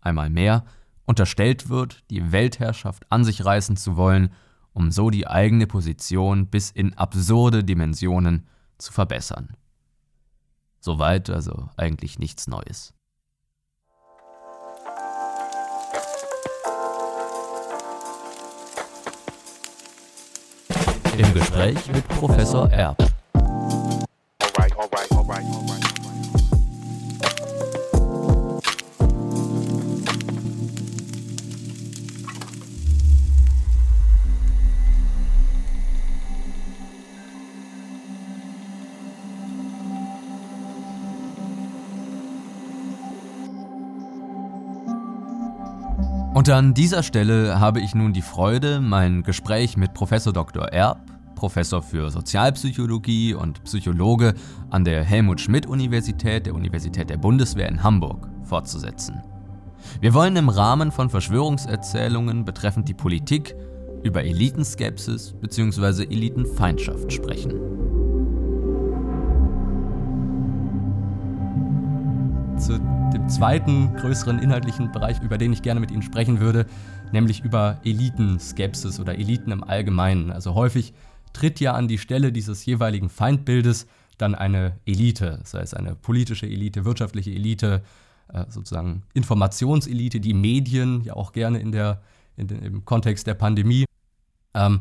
einmal 0.00 0.30
mehr, 0.30 0.64
unterstellt 1.04 1.68
wird, 1.68 2.02
die 2.08 2.32
Weltherrschaft 2.32 3.04
an 3.10 3.24
sich 3.24 3.44
reißen 3.44 3.76
zu 3.76 3.96
wollen, 3.96 4.32
um 4.72 4.90
so 4.90 5.10
die 5.10 5.26
eigene 5.26 5.66
Position 5.66 6.46
bis 6.46 6.70
in 6.70 6.94
absurde 6.94 7.62
Dimensionen 7.62 8.46
zu 8.78 8.92
verbessern. 8.92 9.56
Soweit 10.80 11.28
also 11.28 11.68
eigentlich 11.76 12.18
nichts 12.18 12.46
Neues. 12.46 12.94
Im 21.18 21.32
Gespräch 21.32 21.78
mit 21.92 22.06
Professor 22.08 22.70
Erb. 22.70 23.15
Und 46.46 46.52
an 46.52 46.74
dieser 46.74 47.02
Stelle 47.02 47.58
habe 47.58 47.80
ich 47.80 47.96
nun 47.96 48.12
die 48.12 48.22
Freude, 48.22 48.80
mein 48.80 49.24
Gespräch 49.24 49.76
mit 49.76 49.94
Professor 49.94 50.32
Dr. 50.32 50.68
Erb, 50.68 51.00
Professor 51.34 51.82
für 51.82 52.08
Sozialpsychologie 52.08 53.34
und 53.34 53.64
Psychologe 53.64 54.32
an 54.70 54.84
der 54.84 55.02
Helmut 55.02 55.40
Schmidt 55.40 55.66
Universität 55.66 56.46
der 56.46 56.54
Universität 56.54 57.10
der 57.10 57.16
Bundeswehr 57.16 57.68
in 57.68 57.82
Hamburg 57.82 58.28
fortzusetzen. 58.44 59.24
Wir 60.00 60.14
wollen 60.14 60.36
im 60.36 60.48
Rahmen 60.48 60.92
von 60.92 61.10
Verschwörungserzählungen 61.10 62.44
betreffend 62.44 62.88
die 62.88 62.94
Politik 62.94 63.56
über 64.04 64.22
Elitenskepsis 64.22 65.34
bzw. 65.40 66.04
Elitenfeindschaft 66.04 67.12
sprechen. 67.12 67.54
Zu 72.56 72.95
dem 73.12 73.28
zweiten 73.28 73.94
größeren 73.96 74.38
inhaltlichen 74.38 74.92
Bereich, 74.92 75.20
über 75.22 75.38
den 75.38 75.52
ich 75.52 75.62
gerne 75.62 75.80
mit 75.80 75.90
Ihnen 75.90 76.02
sprechen 76.02 76.40
würde, 76.40 76.66
nämlich 77.12 77.44
über 77.44 77.80
Elitenskepsis 77.84 78.98
oder 79.00 79.18
Eliten 79.18 79.52
im 79.52 79.62
Allgemeinen. 79.62 80.30
Also 80.30 80.54
häufig 80.54 80.92
tritt 81.32 81.60
ja 81.60 81.74
an 81.74 81.88
die 81.88 81.98
Stelle 81.98 82.32
dieses 82.32 82.64
jeweiligen 82.66 83.08
Feindbildes 83.08 83.86
dann 84.18 84.34
eine 84.34 84.78
Elite, 84.86 85.40
sei 85.44 85.60
es 85.60 85.74
eine 85.74 85.94
politische 85.94 86.46
Elite, 86.46 86.84
wirtschaftliche 86.84 87.30
Elite, 87.30 87.82
äh, 88.32 88.44
sozusagen 88.48 89.02
Informationselite, 89.14 90.20
die 90.20 90.34
Medien 90.34 91.02
ja 91.04 91.14
auch 91.14 91.32
gerne 91.32 91.58
in 91.58 91.72
der, 91.72 92.02
in 92.36 92.48
den, 92.48 92.62
im 92.62 92.84
Kontext 92.84 93.26
der 93.26 93.34
Pandemie. 93.34 93.84
Ähm, 94.54 94.80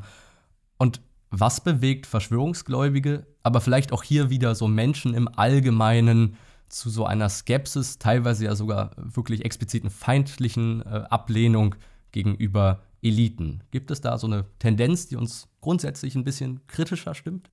und 0.77 1.01
was 1.29 1.61
bewegt 1.61 2.05
Verschwörungsgläubige, 2.05 3.25
aber 3.43 3.61
vielleicht 3.61 3.91
auch 3.91 4.03
hier 4.03 4.29
wieder 4.29 4.55
so 4.55 4.67
Menschen 4.67 5.13
im 5.13 5.27
Allgemeinen 5.27 6.37
zu 6.69 6.89
so 6.89 7.05
einer 7.05 7.29
Skepsis, 7.29 7.97
teilweise 7.99 8.45
ja 8.45 8.55
sogar 8.55 8.91
wirklich 8.97 9.45
expliziten 9.45 9.89
feindlichen 9.89 10.81
äh, 10.81 11.03
Ablehnung 11.09 11.75
gegenüber 12.11 12.83
Eliten. 13.01 13.63
Gibt 13.71 13.91
es 13.91 14.01
da 14.01 14.17
so 14.17 14.27
eine 14.27 14.45
Tendenz, 14.59 15.07
die 15.07 15.15
uns 15.15 15.47
grundsätzlich 15.61 16.15
ein 16.15 16.23
bisschen 16.23 16.65
kritischer 16.67 17.13
stimmt? 17.13 17.51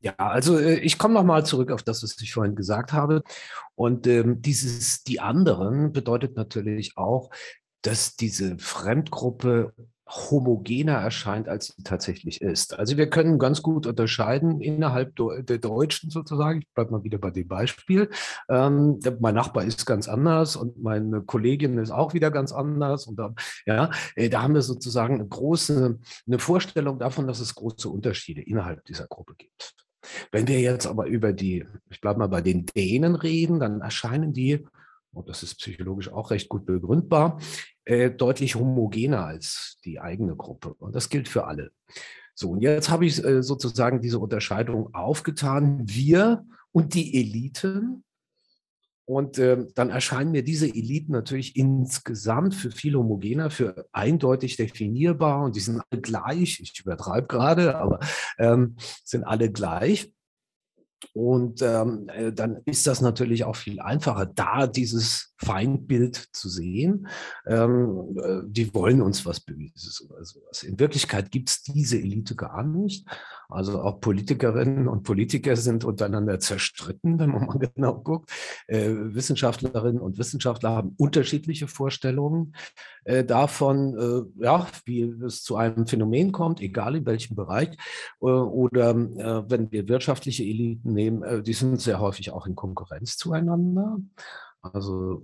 Ja, 0.00 0.14
also 0.16 0.58
äh, 0.58 0.80
ich 0.80 0.98
komme 0.98 1.14
nochmal 1.14 1.46
zurück 1.46 1.70
auf 1.70 1.82
das, 1.82 2.02
was 2.02 2.20
ich 2.20 2.32
vorhin 2.32 2.56
gesagt 2.56 2.92
habe. 2.92 3.22
Und 3.74 4.06
ähm, 4.06 4.42
dieses 4.42 5.02
die 5.02 5.20
anderen 5.20 5.92
bedeutet 5.92 6.36
natürlich 6.36 6.96
auch, 6.96 7.30
dass 7.80 8.16
diese 8.16 8.58
Fremdgruppe 8.58 9.72
homogener 10.06 10.94
erscheint, 10.94 11.48
als 11.48 11.68
sie 11.68 11.82
tatsächlich 11.82 12.42
ist. 12.42 12.78
Also 12.78 12.96
wir 12.96 13.08
können 13.08 13.38
ganz 13.38 13.62
gut 13.62 13.86
unterscheiden 13.86 14.60
innerhalb 14.60 15.16
der 15.16 15.58
Deutschen 15.58 16.10
sozusagen. 16.10 16.60
Ich 16.60 16.68
bleibe 16.74 16.92
mal 16.92 17.04
wieder 17.04 17.18
bei 17.18 17.30
dem 17.30 17.48
Beispiel. 17.48 18.10
Ähm, 18.48 19.00
mein 19.20 19.34
Nachbar 19.34 19.64
ist 19.64 19.86
ganz 19.86 20.08
anders 20.08 20.56
und 20.56 20.82
meine 20.82 21.22
Kollegin 21.22 21.78
ist 21.78 21.90
auch 21.90 22.12
wieder 22.12 22.30
ganz 22.30 22.52
anders. 22.52 23.06
Und 23.06 23.18
da, 23.18 23.34
ja, 23.66 23.90
äh, 24.14 24.28
da 24.28 24.42
haben 24.42 24.54
wir 24.54 24.62
sozusagen 24.62 25.14
eine 25.14 25.26
große 25.26 25.98
eine 26.26 26.38
Vorstellung 26.38 26.98
davon, 26.98 27.26
dass 27.26 27.40
es 27.40 27.54
große 27.54 27.88
Unterschiede 27.88 28.42
innerhalb 28.42 28.84
dieser 28.84 29.06
Gruppe 29.06 29.34
gibt. 29.36 29.74
Wenn 30.32 30.46
wir 30.48 30.60
jetzt 30.60 30.86
aber 30.86 31.06
über 31.06 31.32
die, 31.32 31.64
ich 31.90 32.00
bleibe 32.00 32.18
mal 32.18 32.28
bei 32.28 32.42
den 32.42 32.66
Dänen 32.66 33.14
reden, 33.14 33.58
dann 33.58 33.80
erscheinen 33.80 34.32
die, 34.32 34.66
und 35.12 35.28
das 35.28 35.42
ist 35.42 35.56
psychologisch 35.56 36.12
auch 36.12 36.30
recht 36.30 36.48
gut 36.48 36.66
begründbar, 36.66 37.40
äh, 37.84 38.10
deutlich 38.10 38.54
homogener 38.54 39.24
als 39.24 39.78
die 39.84 40.00
eigene 40.00 40.36
Gruppe. 40.36 40.74
Und 40.74 40.94
das 40.94 41.08
gilt 41.08 41.28
für 41.28 41.46
alle. 41.46 41.70
So, 42.34 42.50
und 42.50 42.60
jetzt 42.60 42.90
habe 42.90 43.06
ich 43.06 43.22
äh, 43.24 43.42
sozusagen 43.42 44.00
diese 44.00 44.18
Unterscheidung 44.18 44.94
aufgetan. 44.94 45.82
Wir 45.84 46.44
und 46.72 46.94
die 46.94 47.20
Eliten 47.20 48.04
und 49.06 49.38
äh, 49.38 49.66
dann 49.74 49.90
erscheinen 49.90 50.32
mir 50.32 50.42
diese 50.42 50.66
Eliten 50.66 51.12
natürlich 51.12 51.56
insgesamt 51.56 52.54
für 52.54 52.70
viel 52.70 52.94
homogener, 52.94 53.50
für 53.50 53.86
eindeutig 53.92 54.56
definierbar 54.56 55.44
und 55.44 55.56
die 55.56 55.60
sind 55.60 55.82
alle 55.90 56.00
gleich. 56.00 56.60
Ich 56.60 56.80
übertreibe 56.80 57.26
gerade, 57.26 57.76
aber 57.76 58.00
ähm, 58.38 58.76
sind 59.04 59.24
alle 59.24 59.52
gleich. 59.52 60.10
Und 61.12 61.62
ähm, 61.62 62.08
äh, 62.08 62.32
dann 62.32 62.58
ist 62.64 62.86
das 62.86 63.00
natürlich 63.00 63.44
auch 63.44 63.56
viel 63.56 63.80
einfacher, 63.80 64.26
da 64.26 64.66
dieses 64.66 65.34
Feindbild 65.36 66.16
zu 66.32 66.48
sehen. 66.48 67.08
Ähm, 67.46 68.16
äh, 68.22 68.40
die 68.46 68.74
wollen 68.74 69.02
uns 69.02 69.26
was 69.26 69.40
Böses 69.40 70.04
oder 70.08 70.24
sowas. 70.24 70.62
In 70.62 70.78
Wirklichkeit 70.78 71.30
gibt 71.30 71.50
es 71.50 71.62
diese 71.62 71.98
Elite 71.98 72.34
gar 72.34 72.62
nicht. 72.62 73.06
Also 73.48 73.82
auch 73.82 74.00
Politikerinnen 74.00 74.88
und 74.88 75.02
Politiker 75.02 75.56
sind 75.56 75.84
untereinander 75.84 76.40
zerstritten, 76.40 77.18
wenn 77.18 77.30
man 77.30 77.46
mal 77.46 77.58
genau 77.74 77.94
guckt. 77.94 78.30
Äh, 78.66 78.90
Wissenschaftlerinnen 78.90 80.00
und 80.00 80.18
Wissenschaftler 80.18 80.70
haben 80.70 80.94
unterschiedliche 80.96 81.68
Vorstellungen 81.68 82.54
äh, 83.04 83.24
davon, 83.24 83.98
äh, 84.38 84.44
ja, 84.44 84.66
wie 84.86 85.02
es 85.02 85.42
zu 85.42 85.56
einem 85.56 85.86
Phänomen 85.86 86.32
kommt, 86.32 86.60
egal 86.60 86.96
in 86.96 87.06
welchem 87.06 87.36
Bereich. 87.36 87.70
Äh, 88.20 88.26
oder 88.26 88.94
wenn 88.94 89.70
wir 89.70 89.88
wirtschaftliche 89.88 90.44
Eliten 90.44 90.93
nehmen, 90.94 91.22
äh, 91.22 91.42
die 91.42 91.52
sind 91.52 91.80
sehr 91.80 92.00
häufig 92.00 92.30
auch 92.30 92.46
in 92.46 92.54
Konkurrenz 92.54 93.16
zueinander. 93.16 93.98
Also 94.72 95.22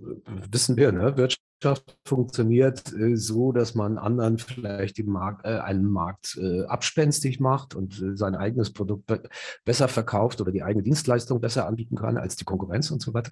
wissen 0.51 0.77
wir, 0.77 0.91
ne? 0.91 1.17
Wirtschaft 1.17 1.97
funktioniert 2.05 2.93
äh, 2.93 3.15
so, 3.15 3.51
dass 3.51 3.73
man 3.73 3.97
anderen 3.97 4.37
vielleicht 4.37 5.03
Markt, 5.05 5.45
äh, 5.45 5.59
einen 5.59 5.89
Markt 5.89 6.37
äh, 6.39 6.65
abspenstig 6.65 7.39
macht 7.39 7.73
und 7.73 7.99
äh, 8.01 8.15
sein 8.15 8.35
eigenes 8.35 8.71
Produkt 8.71 9.07
be 9.07 9.23
besser 9.65 9.87
verkauft 9.87 10.41
oder 10.41 10.51
die 10.51 10.61
eigene 10.61 10.83
Dienstleistung 10.83 11.41
besser 11.41 11.65
anbieten 11.65 11.95
kann 11.95 12.17
als 12.17 12.35
die 12.35 12.45
Konkurrenz 12.45 12.91
und 12.91 13.01
so 13.01 13.13
weiter. 13.13 13.31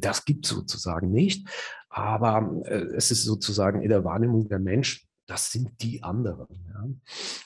Das 0.00 0.24
gibt 0.24 0.46
es 0.46 0.52
sozusagen 0.52 1.10
nicht. 1.10 1.48
Aber 1.88 2.62
es 2.94 3.10
ist 3.10 3.24
sozusagen 3.24 3.82
in 3.82 3.90
der 3.90 4.04
Wahrnehmung 4.04 4.48
der 4.48 4.58
Menschen, 4.58 5.06
das 5.26 5.52
sind 5.52 5.70
die 5.82 6.02
anderen. 6.02 6.46
Ja? 6.68 6.86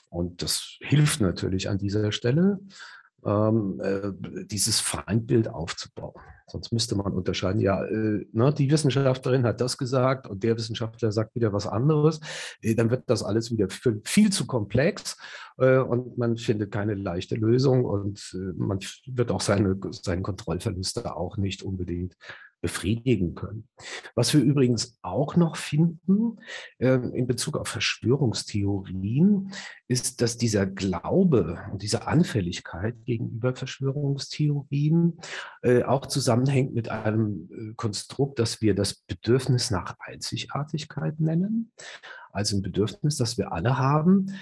Und 0.09 0.41
das 0.41 0.77
hilft 0.81 1.19
natürlich 1.19 1.69
an 1.69 1.77
dieser 1.77 2.11
Stelle 2.11 2.59
ähm, 3.25 3.81
äh, 3.81 4.45
dieses 4.45 4.79
Feindbild 4.79 5.47
aufzubauen. 5.47 6.21
Sonst 6.49 6.71
müsste 6.71 6.95
man 6.95 7.11
unterscheiden, 7.11 7.59
ja, 7.59 7.83
äh, 7.83 8.25
ne, 8.31 8.53
die 8.53 8.71
Wissenschaftlerin 8.71 9.45
hat 9.45 9.59
das 9.59 9.77
gesagt 9.77 10.27
und 10.27 10.43
der 10.43 10.55
Wissenschaftler 10.55 11.11
sagt 11.11 11.35
wieder 11.35 11.51
was 11.51 11.67
anderes. 11.67 12.21
Äh, 12.61 12.75
dann 12.75 12.89
wird 12.89 13.03
das 13.07 13.21
alles 13.21 13.51
wieder 13.51 13.67
viel, 13.69 14.29
zu 14.29 14.47
komplex 14.47 15.17
äh, 15.57 15.77
und 15.77 16.17
man 16.17 16.37
findet 16.37 16.71
keine 16.71 16.93
leichte 16.93 17.35
Lösung 17.35 17.83
und 17.83 18.33
äh, 18.33 18.53
man 18.55 18.79
wird 19.07 19.31
auch 19.31 19.41
seine, 19.41 19.77
seinen 19.91 20.23
Kontrollverluste 20.23 21.15
auch 21.15 21.37
nicht 21.37 21.63
unbedingt 21.63 22.15
befriedigen 22.61 23.35
können. 23.35 23.67
Was 24.15 24.33
wir 24.33 24.41
übrigens 24.41 24.97
auch 25.01 25.35
noch 25.35 25.55
finden 25.55 26.39
äh, 26.79 26.95
in 26.95 27.27
Bezug 27.27 27.57
auf 27.57 27.67
Verschwörungstheorien, 27.67 29.51
ist, 29.87 30.21
dass 30.21 30.37
dieser 30.37 30.65
Glaube 30.65 31.59
und 31.71 31.81
diese 31.81 32.07
Anfälligkeit 32.07 32.95
gegenüber 33.05 33.55
Verschwörungstheorien 33.55 35.19
äh, 35.61 35.83
auch 35.83 36.07
zusammenhängt 36.07 36.73
mit 36.73 36.89
einem 36.89 37.49
äh, 37.51 37.73
Konstrukt, 37.75 38.39
das 38.39 38.61
wir 38.61 38.75
das 38.75 38.95
Bedürfnis 38.95 39.71
nach 39.71 39.95
Einzigartigkeit 39.99 41.19
nennen. 41.19 41.71
Also 42.31 42.57
ein 42.57 42.61
Bedürfnis, 42.61 43.17
das 43.17 43.37
wir 43.37 43.51
alle 43.51 43.77
haben 43.77 44.33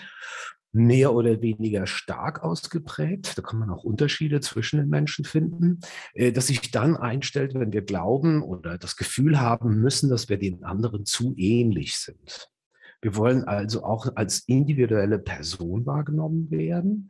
mehr 0.76 1.14
oder 1.14 1.42
weniger 1.42 1.88
stark 1.88 2.44
ausgeprägt. 2.44 3.38
Da 3.38 3.42
kann 3.42 3.60
man 3.60 3.70
auch 3.70 3.86
Unterschiede 3.86 4.42
zwischen 4.42 4.78
den 4.78 4.90
Menschen 4.90 5.24
finden, 5.24 5.80
äh, 6.14 6.34
dass 6.34 6.48
sich 6.48 6.70
dann 6.70 6.98
einstellt, 6.98 7.54
wenn 7.54 7.72
wir 7.72 7.82
glauben 7.82 8.44
oder 8.44 8.78
das 8.78 8.98
Gefühl 8.98 9.40
haben 9.40 9.80
müssen, 9.80 10.10
dass 10.10 10.28
wir 10.28 10.38
den 10.38 10.66
anderen 10.66 11.06
zu 11.06 11.34
ähnlich 11.38 11.98
sind. 11.98 12.50
Wir 13.02 13.16
wollen 13.16 13.46
also 13.46 13.84
auch 13.86 14.08
als 14.16 14.40
individuelle 14.48 15.20
Person 15.20 15.86
wahrgenommen 15.86 16.52
werden. 16.52 17.08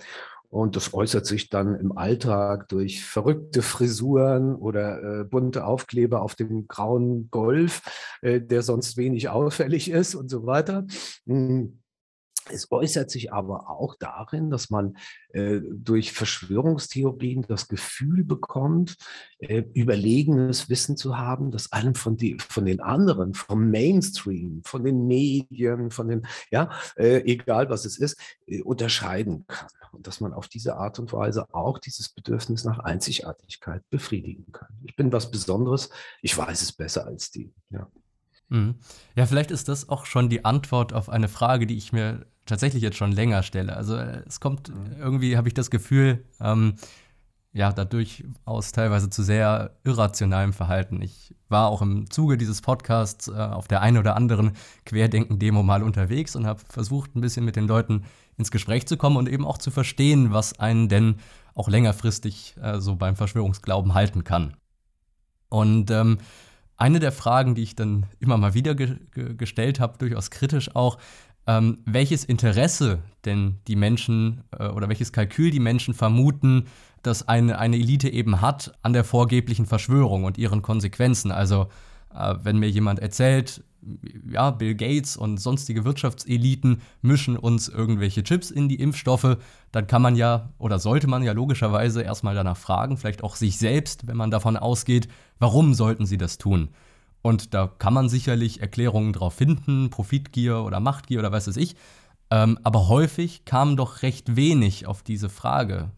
Und 0.50 0.76
das 0.76 0.94
äußert 0.94 1.26
sich 1.26 1.50
dann 1.50 1.74
im 1.76 1.98
Alltag 1.98 2.70
durch 2.70 3.04
verrückte 3.04 3.64
Frisuren 3.64 4.56
oder 4.56 5.22
äh, 5.22 5.24
bunte 5.24 5.66
Aufkleber 5.66 6.22
auf 6.22 6.36
dem 6.36 6.68
grauen 6.68 7.30
Golf, 7.32 7.82
äh, 8.22 8.40
der 8.40 8.62
sonst 8.62 8.96
wenig 8.96 9.28
auffällig 9.30 9.90
ist 9.90 10.14
und 10.14 10.30
so 10.30 10.46
weiter. 10.46 10.86
Hm. 11.26 11.80
Es 12.50 12.72
äußert 12.72 13.10
sich 13.10 13.34
aber 13.34 13.70
auch 13.70 13.96
darin, 13.96 14.50
dass 14.50 14.70
man 14.70 14.98
äh, 15.30 15.62
durch 15.72 16.12
Verschwörungstheorien 16.12 17.44
das 17.48 17.68
Gefühl 17.68 18.24
bekommt, 18.24 18.96
äh, 19.40 19.64
überlegenes 19.74 20.70
Wissen 20.70 20.96
zu 20.96 21.18
haben, 21.18 21.52
das 21.52 21.72
einem 21.72 21.96
von, 21.96 22.18
die, 22.18 22.38
von 22.38 22.66
den 22.66 22.82
anderen, 22.82 23.34
vom 23.34 23.70
Mainstream, 23.72 24.62
von 24.64 24.84
den 24.84 25.08
Medien, 25.08 25.92
von 25.92 26.08
den, 26.08 26.28
ja, 26.52 26.70
äh, 26.98 27.22
egal 27.22 27.70
was 27.70 27.86
es 27.86 27.98
ist, 27.98 28.18
äh, 28.46 28.62
unterscheiden 28.62 29.46
kann. 29.48 29.68
Und 29.92 30.08
dass 30.08 30.20
man 30.20 30.34
auf 30.34 30.48
diese 30.48 30.76
Art 30.76 31.00
und 31.00 31.14
Weise 31.14 31.54
auch 31.54 31.80
dieses 31.80 32.10
Bedürfnis 32.10 32.66
nach 32.66 32.80
Einzigartigkeit 32.80 33.82
befriedigen 33.90 34.52
kann. 34.52 34.68
Ich 34.84 34.96
bin 34.96 35.12
was 35.12 35.32
Besonderes, 35.32 35.90
ich 36.22 36.38
weiß 36.38 36.62
es 36.62 36.74
besser 36.74 37.06
als 37.06 37.32
die. 37.32 37.54
Ja. 37.70 37.88
Mhm. 38.50 38.76
Ja, 39.16 39.26
vielleicht 39.26 39.52
ist 39.52 39.70
das 39.70 39.90
auch 39.90 40.06
schon 40.06 40.30
die 40.30 40.46
Antwort 40.46 40.94
auf 40.94 41.10
eine 41.10 41.28
Frage, 41.30 41.66
die 41.66 41.78
ich 41.78 41.94
mir 41.94 42.26
tatsächlich 42.46 42.84
jetzt 42.84 42.98
schon 42.98 43.12
länger 43.12 43.44
stelle. 43.44 43.76
Also 43.76 43.96
äh, 43.96 44.24
es 44.28 44.40
kommt, 44.40 44.72
irgendwie 45.00 45.38
habe 45.38 45.48
ich 45.48 45.54
das 45.54 45.70
Gefühl, 45.70 46.24
ähm, 46.40 46.76
ja, 47.56 47.72
dadurch 47.72 48.26
aus 48.44 48.74
teilweise 48.74 49.10
zu 49.10 49.24
sehr 49.24 49.78
irrationalem 49.86 50.52
Verhalten. 50.52 51.02
Ich 51.02 51.34
war 51.48 51.70
auch 51.70 51.82
im 51.82 52.10
Zuge 52.10 52.38
dieses 52.38 52.62
Podcasts 52.62 53.30
äh, 53.30 53.32
auf 53.32 53.70
der 53.70 53.82
einen 53.82 53.98
oder 53.98 54.18
anderen 54.18 54.52
Querdenken-Demo 54.86 55.64
mal 55.64 55.82
unterwegs 55.82 56.36
und 56.36 56.46
habe 56.46 56.60
versucht, 56.68 57.16
ein 57.16 57.22
bisschen 57.22 57.46
mit 57.46 57.56
den 57.56 57.66
Leuten 57.66 58.04
ins 58.38 58.52
Gespräch 58.52 58.88
zu 58.88 58.98
kommen 58.98 59.16
und 59.16 59.30
eben 59.30 59.46
auch 59.46 59.58
zu 59.58 59.72
verstehen, 59.72 60.34
was 60.34 60.60
einen 60.60 60.90
denn 60.90 61.16
auch 61.54 61.70
längerfristig 61.70 62.56
äh, 62.62 62.82
so 62.82 62.98
beim 62.98 63.16
Verschwörungsglauben 63.16 63.94
halten 63.94 64.26
kann. 64.26 64.58
Und 65.48 65.90
ähm, 65.92 66.18
eine 66.76 67.00
der 67.00 67.14
Fragen, 67.14 67.56
die 67.56 67.64
ich 67.64 67.76
dann 67.78 68.06
immer 68.20 68.38
mal 68.38 68.54
wieder 68.54 68.76
ge 68.76 68.98
gestellt 69.14 69.80
habe, 69.80 69.98
durchaus 69.98 70.30
kritisch 70.30 70.76
auch, 70.76 70.98
ähm, 71.48 71.80
welches 71.86 72.24
Interesse 72.24 73.00
denn 73.26 73.56
die 73.68 73.76
Menschen 73.76 74.44
äh, 74.58 74.68
oder 74.68 74.90
welches 74.90 75.12
Kalkül 75.12 75.52
die 75.52 75.60
Menschen 75.60 75.94
vermuten, 75.94 76.66
dass 77.02 77.28
eine, 77.28 77.60
eine 77.60 77.78
Elite 77.78 78.10
eben 78.10 78.42
hat 78.42 78.74
an 78.82 78.94
der 78.94 79.04
vorgeblichen 79.04 79.66
Verschwörung 79.66 80.24
und 80.24 80.38
ihren 80.38 80.62
Konsequenzen. 80.62 81.32
Also 81.32 81.68
äh, 82.14 82.36
wenn 82.42 82.58
mir 82.58 82.70
jemand 82.70 83.00
erzählt, 83.00 83.64
ja, 84.28 84.50
Bill 84.50 84.74
Gates 84.74 85.16
und 85.16 85.38
sonstige 85.38 85.86
Wirtschaftseliten 85.86 86.82
mischen 87.02 87.38
uns 87.38 87.68
irgendwelche 87.68 88.24
Chips 88.24 88.50
in 88.50 88.68
die 88.68 88.80
Impfstoffe, 88.80 89.38
dann 89.72 89.86
kann 89.86 90.02
man 90.02 90.16
ja 90.16 90.50
oder 90.58 90.80
sollte 90.80 91.08
man 91.08 91.22
ja 91.22 91.34
logischerweise 91.34 92.02
erstmal 92.02 92.34
danach 92.34 92.58
fragen, 92.58 92.98
vielleicht 92.98 93.24
auch 93.24 93.36
sich 93.36 93.58
selbst, 93.58 94.08
wenn 94.08 94.18
man 94.18 94.32
davon 94.32 94.58
ausgeht, 94.58 95.08
warum 95.38 95.76
sollten 95.76 96.08
sie 96.08 96.18
das 96.18 96.40
tun? 96.40 96.70
Und 97.26 97.56
da 97.56 97.66
kann 97.80 97.96
man 97.96 98.08
sicherlich 98.08 98.62
Erklärungen 98.62 99.12
drauf 99.12 99.34
finden, 99.34 99.90
Profitgier 99.90 100.60
oder 100.60 100.80
Machtgier 100.80 101.18
oder 101.18 101.32
was 101.32 101.48
weiß 101.48 101.58
ich. 101.58 101.76
Ähm, 102.30 102.60
aber 102.62 102.88
häufig 102.88 103.46
kam 103.46 103.78
doch 103.78 104.04
recht 104.04 104.36
wenig 104.36 104.86
auf 104.86 105.02
diese 105.02 105.30
Frage 105.30 105.90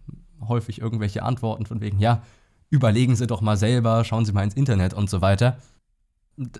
häufig 0.48 0.80
irgendwelche 0.80 1.24
Antworten 1.24 1.66
von 1.66 1.82
wegen, 1.82 2.00
ja, 2.00 2.24
überlegen 2.70 3.18
Sie 3.18 3.28
doch 3.28 3.42
mal 3.42 3.58
selber, 3.58 4.06
schauen 4.06 4.24
Sie 4.24 4.32
mal 4.32 4.44
ins 4.44 4.54
Internet 4.54 4.94
und 4.94 5.10
so 5.10 5.20
weiter. 5.20 5.58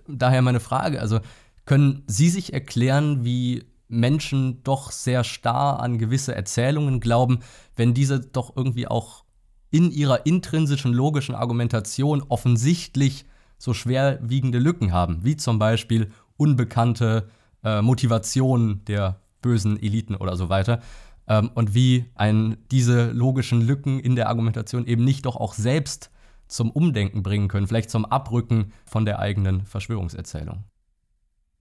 Daher 0.06 0.42
meine 0.42 0.60
Frage, 0.60 1.00
also 1.00 1.22
können 1.64 2.04
Sie 2.08 2.28
sich 2.28 2.52
erklären, 2.52 3.24
wie 3.24 3.64
Menschen 3.88 4.64
doch 4.64 4.92
sehr 4.92 5.24
starr 5.24 5.80
an 5.80 5.98
gewisse 5.98 6.36
Erzählungen 6.36 7.00
glauben, 7.00 7.40
wenn 7.78 7.94
diese 7.94 8.20
doch 8.20 8.58
irgendwie 8.58 8.86
auch 8.90 9.24
in 9.72 9.92
ihrer 9.92 10.26
intrinsischen 10.26 10.92
logischen 10.92 11.36
Argumentation 11.36 12.22
offensichtlich 12.28 13.24
so 13.58 13.74
schwerwiegende 13.74 14.60
Lücken 14.60 14.92
haben, 14.94 15.24
wie 15.24 15.36
zum 15.36 15.60
Beispiel 15.60 16.12
unbekannte 16.38 17.30
äh, 17.64 17.82
Motivationen 17.82 18.86
der 18.86 19.20
bösen 19.42 19.82
Eliten 19.82 20.16
oder 20.16 20.36
so 20.36 20.50
weiter 20.50 20.82
ähm, 21.28 21.52
und 21.56 21.74
wie 21.74 22.06
ein 22.16 22.58
diese 22.72 23.12
logischen 23.12 23.62
Lücken 23.62 24.00
in 24.00 24.16
der 24.16 24.30
Argumentation 24.30 24.86
eben 24.86 25.04
nicht 25.04 25.26
doch 25.26 25.36
auch 25.36 25.54
selbst 25.54 26.12
zum 26.48 26.72
Umdenken 26.72 27.24
bringen 27.24 27.50
können, 27.50 27.68
vielleicht 27.68 27.90
zum 27.90 28.06
Abrücken 28.06 28.74
von 28.86 29.06
der 29.06 29.20
eigenen 29.20 29.66
Verschwörungserzählung. 29.66 30.64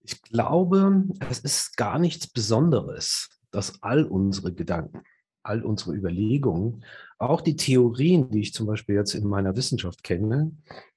Ich 0.02 0.22
glaube, 0.22 1.04
es 1.28 1.40
ist 1.40 1.76
gar 1.76 1.98
nichts 1.98 2.28
Besonderes, 2.28 3.28
dass 3.50 3.82
all 3.82 4.04
unsere 4.04 4.52
Gedanken, 4.52 5.02
all 5.42 5.64
unsere 5.64 5.94
Überlegungen, 5.94 6.84
auch 7.18 7.40
die 7.40 7.56
Theorien, 7.56 8.30
die 8.30 8.42
ich 8.42 8.54
zum 8.54 8.66
Beispiel 8.66 8.94
jetzt 8.94 9.14
in 9.14 9.26
meiner 9.26 9.56
Wissenschaft 9.56 10.04
kenne, 10.04 10.52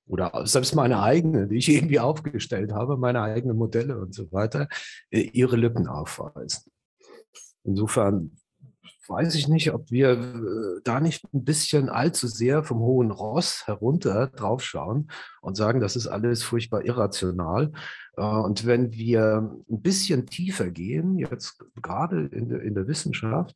oder 0.10 0.46
selbst 0.46 0.76
meine 0.76 1.02
eigene, 1.02 1.48
die 1.48 1.58
ich 1.58 1.70
irgendwie 1.70 2.00
aufgestellt 2.00 2.74
habe, 2.74 2.98
meine 2.98 3.22
eigenen 3.22 3.58
Modelle 3.58 3.98
und 4.00 4.14
so 4.14 4.32
weiter, 4.32 4.68
äh, 5.12 5.22
ihre 5.22 5.56
Lücken 5.56 5.88
aufweisen. 5.88 6.72
Insofern 7.64 8.32
weiß 9.10 9.36
ich 9.36 9.48
nicht, 9.48 9.74
ob 9.74 9.90
wir 9.92 10.12
äh, 10.12 10.82
da 10.84 11.00
nicht 11.00 11.24
ein 11.34 11.44
bisschen 11.44 11.90
allzu 11.90 12.28
sehr 12.28 12.64
vom 12.64 12.80
hohen 12.80 13.12
Ross 13.12 13.64
herunter 13.66 14.28
draufschauen 14.28 15.10
und 15.42 15.58
sagen, 15.58 15.80
das 15.80 15.96
ist 15.96 16.08
alles 16.08 16.44
furchtbar 16.44 16.86
irrational. 16.86 17.72
Äh, 18.16 18.22
und 18.22 18.66
wenn 18.68 18.94
wir 18.94 19.52
ein 19.70 19.82
bisschen 19.82 20.28
tiefer 20.28 20.70
gehen, 20.70 21.18
jetzt 21.18 21.64
gerade 21.82 22.28
in 22.28 22.50
der, 22.50 22.62
in 22.62 22.76
der 22.76 22.88
Wissenschaft, 22.88 23.56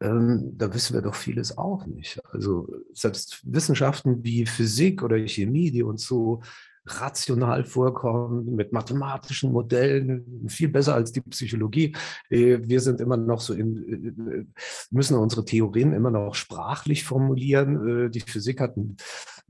ähm, 0.00 0.52
da 0.56 0.72
wissen 0.72 0.94
wir 0.94 1.02
doch 1.02 1.14
vieles 1.14 1.58
auch 1.58 1.84
nicht. 1.86 2.20
Also 2.32 2.66
selbst 2.94 3.42
Wissenschaften 3.44 4.24
wie 4.24 4.46
Physik 4.46 5.02
oder 5.02 5.18
Chemie, 5.28 5.70
die 5.70 5.82
uns 5.82 6.06
so 6.06 6.40
rational 6.86 7.64
vorkommen, 7.64 8.54
mit 8.54 8.72
mathematischen 8.72 9.52
Modellen, 9.52 10.48
viel 10.48 10.68
besser 10.68 10.94
als 10.94 11.12
die 11.12 11.20
Psychologie. 11.22 11.96
Äh, 12.30 12.58
wir 12.62 12.80
sind 12.80 13.00
immer 13.00 13.16
noch 13.16 13.40
so 13.40 13.54
in, 13.54 14.48
äh, 14.48 14.62
müssen 14.90 15.16
unsere 15.16 15.44
Theorien 15.44 15.92
immer 15.92 16.10
noch 16.10 16.34
sprachlich 16.34 17.04
formulieren. 17.04 18.06
Äh, 18.06 18.10
die 18.10 18.20
Physik 18.20 18.60
hat, 18.60 18.76
ein, 18.76 18.96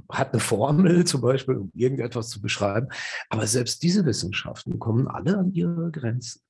hat 0.09 0.32
eine 0.32 0.41
Formel 0.41 1.05
zum 1.05 1.20
Beispiel, 1.20 1.57
um 1.57 1.70
irgendetwas 1.74 2.28
zu 2.28 2.41
beschreiben. 2.41 2.89
Aber 3.28 3.47
selbst 3.47 3.82
diese 3.82 4.05
Wissenschaften 4.05 4.78
kommen 4.78 5.09
alle 5.09 5.39
an 5.39 5.53
ihre 5.53 5.91
Grenzen 5.91 6.41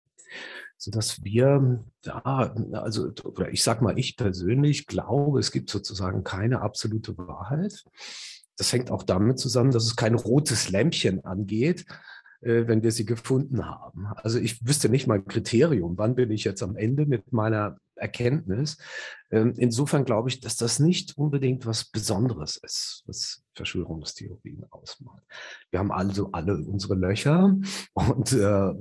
sodass 0.76 1.24
wir 1.24 1.82
da, 2.02 2.54
also, 2.72 3.10
oder 3.24 3.50
ich 3.50 3.62
sag 3.62 3.80
mal, 3.80 3.98
ich 3.98 4.16
persönlich 4.16 4.86
glaube, 4.86 5.38
es 5.38 5.50
gibt 5.50 5.70
sozusagen 5.70 6.24
keine 6.24 6.60
absolute 6.60 7.16
Wahrheit. 7.16 7.84
Das 8.56 8.72
hängt 8.72 8.90
auch 8.90 9.02
damit 9.02 9.38
zusammen, 9.38 9.72
dass 9.72 9.84
es 9.84 9.96
kein 9.96 10.14
rotes 10.14 10.70
Lämpchen 10.70 11.24
angeht, 11.24 11.84
äh, 12.40 12.66
wenn 12.66 12.82
wir 12.82 12.92
sie 12.92 13.04
gefunden 13.04 13.66
haben. 13.66 14.06
Also 14.16 14.38
ich 14.38 14.66
wüsste 14.66 14.88
nicht 14.88 15.06
mal 15.06 15.18
ein 15.18 15.26
Kriterium, 15.26 15.98
wann 15.98 16.14
bin 16.14 16.30
ich 16.30 16.44
jetzt 16.44 16.62
am 16.62 16.76
Ende 16.76 17.06
mit 17.06 17.32
meiner 17.32 17.78
Erkenntnis. 17.96 18.76
Ähm, 19.30 19.54
insofern 19.56 20.04
glaube 20.04 20.28
ich, 20.28 20.40
dass 20.40 20.56
das 20.56 20.78
nicht 20.78 21.16
unbedingt 21.16 21.66
was 21.66 21.84
Besonderes 21.84 22.56
ist, 22.56 23.02
was 23.06 23.42
Verschwörungstheorien 23.54 24.64
ausmacht. 24.70 25.22
Wir 25.70 25.78
haben 25.78 25.92
also 25.92 26.30
alle 26.32 26.56
unsere 26.56 26.94
Löcher 26.94 27.56
und, 27.94 28.32
äh, 28.32 28.72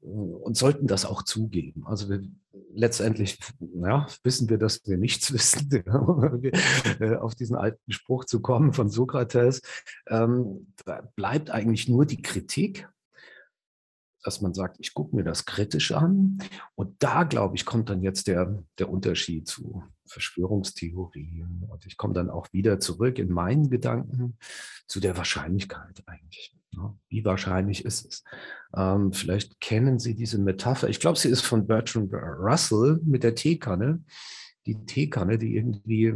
und 0.00 0.56
sollten 0.56 0.86
das 0.86 1.04
auch 1.04 1.22
zugeben. 1.22 1.86
Also 1.86 2.08
wir, 2.08 2.22
letztendlich 2.76 3.38
ja, 3.60 4.06
wissen 4.22 4.48
wir, 4.48 4.58
dass 4.58 4.86
wir 4.86 4.96
nichts 4.96 5.32
wissen, 5.32 5.70
äh, 7.00 7.16
auf 7.16 7.34
diesen 7.34 7.56
alten 7.56 7.90
Spruch 7.90 8.24
zu 8.24 8.40
kommen 8.40 8.72
von 8.72 8.88
Sokrates, 8.88 9.62
ähm, 10.08 10.72
bleibt 11.16 11.50
eigentlich 11.50 11.88
nur 11.88 12.06
die 12.06 12.22
Kritik 12.22 12.88
dass 14.26 14.40
man 14.40 14.54
sagt, 14.54 14.78
ich 14.80 14.92
gucke 14.92 15.14
mir 15.14 15.22
das 15.22 15.44
kritisch 15.44 15.92
an. 15.92 16.38
Und 16.74 16.96
da, 16.98 17.22
glaube 17.22 17.54
ich, 17.54 17.64
kommt 17.64 17.90
dann 17.90 18.02
jetzt 18.02 18.26
der, 18.26 18.60
der 18.76 18.90
Unterschied 18.90 19.46
zu 19.46 19.84
Verschwörungstheorien. 20.04 21.64
Und 21.68 21.86
ich 21.86 21.96
komme 21.96 22.12
dann 22.12 22.28
auch 22.28 22.52
wieder 22.52 22.80
zurück 22.80 23.20
in 23.20 23.30
meinen 23.30 23.70
Gedanken 23.70 24.36
zu 24.88 24.98
der 24.98 25.16
Wahrscheinlichkeit 25.16 26.02
eigentlich. 26.06 26.52
Wie 27.08 27.24
wahrscheinlich 27.24 27.84
ist 27.84 28.06
es? 28.06 28.24
Ähm, 28.76 29.12
vielleicht 29.12 29.60
kennen 29.60 29.98
Sie 29.98 30.14
diese 30.14 30.38
Metapher. 30.38 30.88
Ich 30.88 31.00
glaube, 31.00 31.18
sie 31.18 31.28
ist 31.28 31.42
von 31.42 31.66
Bertrand 31.66 32.12
Russell 32.12 33.00
mit 33.04 33.22
der 33.22 33.34
Teekanne 33.34 34.02
die 34.66 34.84
Teekanne, 34.84 35.38
die 35.38 35.56
irgendwie, 35.56 36.12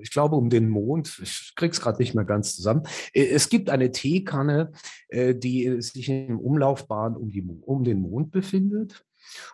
ich 0.00 0.10
glaube, 0.10 0.36
um 0.36 0.48
den 0.48 0.68
Mond, 0.68 1.20
ich 1.22 1.52
krieg's 1.56 1.80
gerade 1.80 1.98
nicht 1.98 2.14
mehr 2.14 2.24
ganz 2.24 2.54
zusammen. 2.54 2.84
Äh, 3.12 3.26
es 3.26 3.48
gibt 3.48 3.70
eine 3.70 3.92
Teekanne, 3.92 4.72
äh, 5.08 5.34
die 5.34 5.82
sich 5.82 6.08
im 6.08 6.38
Umlaufbahn 6.38 7.16
um, 7.16 7.30
die, 7.30 7.42
um 7.42 7.84
den 7.84 8.00
Mond 8.00 8.30
befindet. 8.30 9.04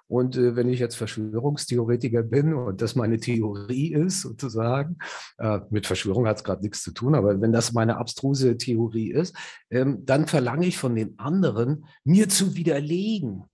Und 0.09 0.37
äh, 0.37 0.57
wenn 0.57 0.69
ich 0.69 0.81
jetzt 0.81 0.97
Verschwörungstheoretiker 0.97 2.23
bin 2.23 2.55
und 2.55 2.83
das 2.83 2.97
meine 2.97 3.19
Theorie 3.19 3.93
ist, 3.93 4.23
sozusagen, 4.23 4.99
äh, 5.39 5.61
mit 5.71 5.87
Verschwörung 5.87 6.27
hat 6.27 6.37
es 6.37 6.45
gerade 6.45 6.63
nichts 6.63 6.83
zu 6.83 6.93
tun, 6.93 7.15
aber 7.15 7.41
wenn 7.41 7.53
das 7.53 7.73
meine 7.73 7.97
abstruse 7.97 8.57
Theorie 8.57 9.11
ist, 9.11 9.37
ähm, 9.71 10.05
dann 10.05 10.27
verlange 10.27 10.67
ich 10.67 10.79
von 10.79 10.95
den 10.95 11.19
anderen, 11.19 11.87
mir 12.05 12.29
zu 12.29 12.57
widerlegen, 12.57 13.45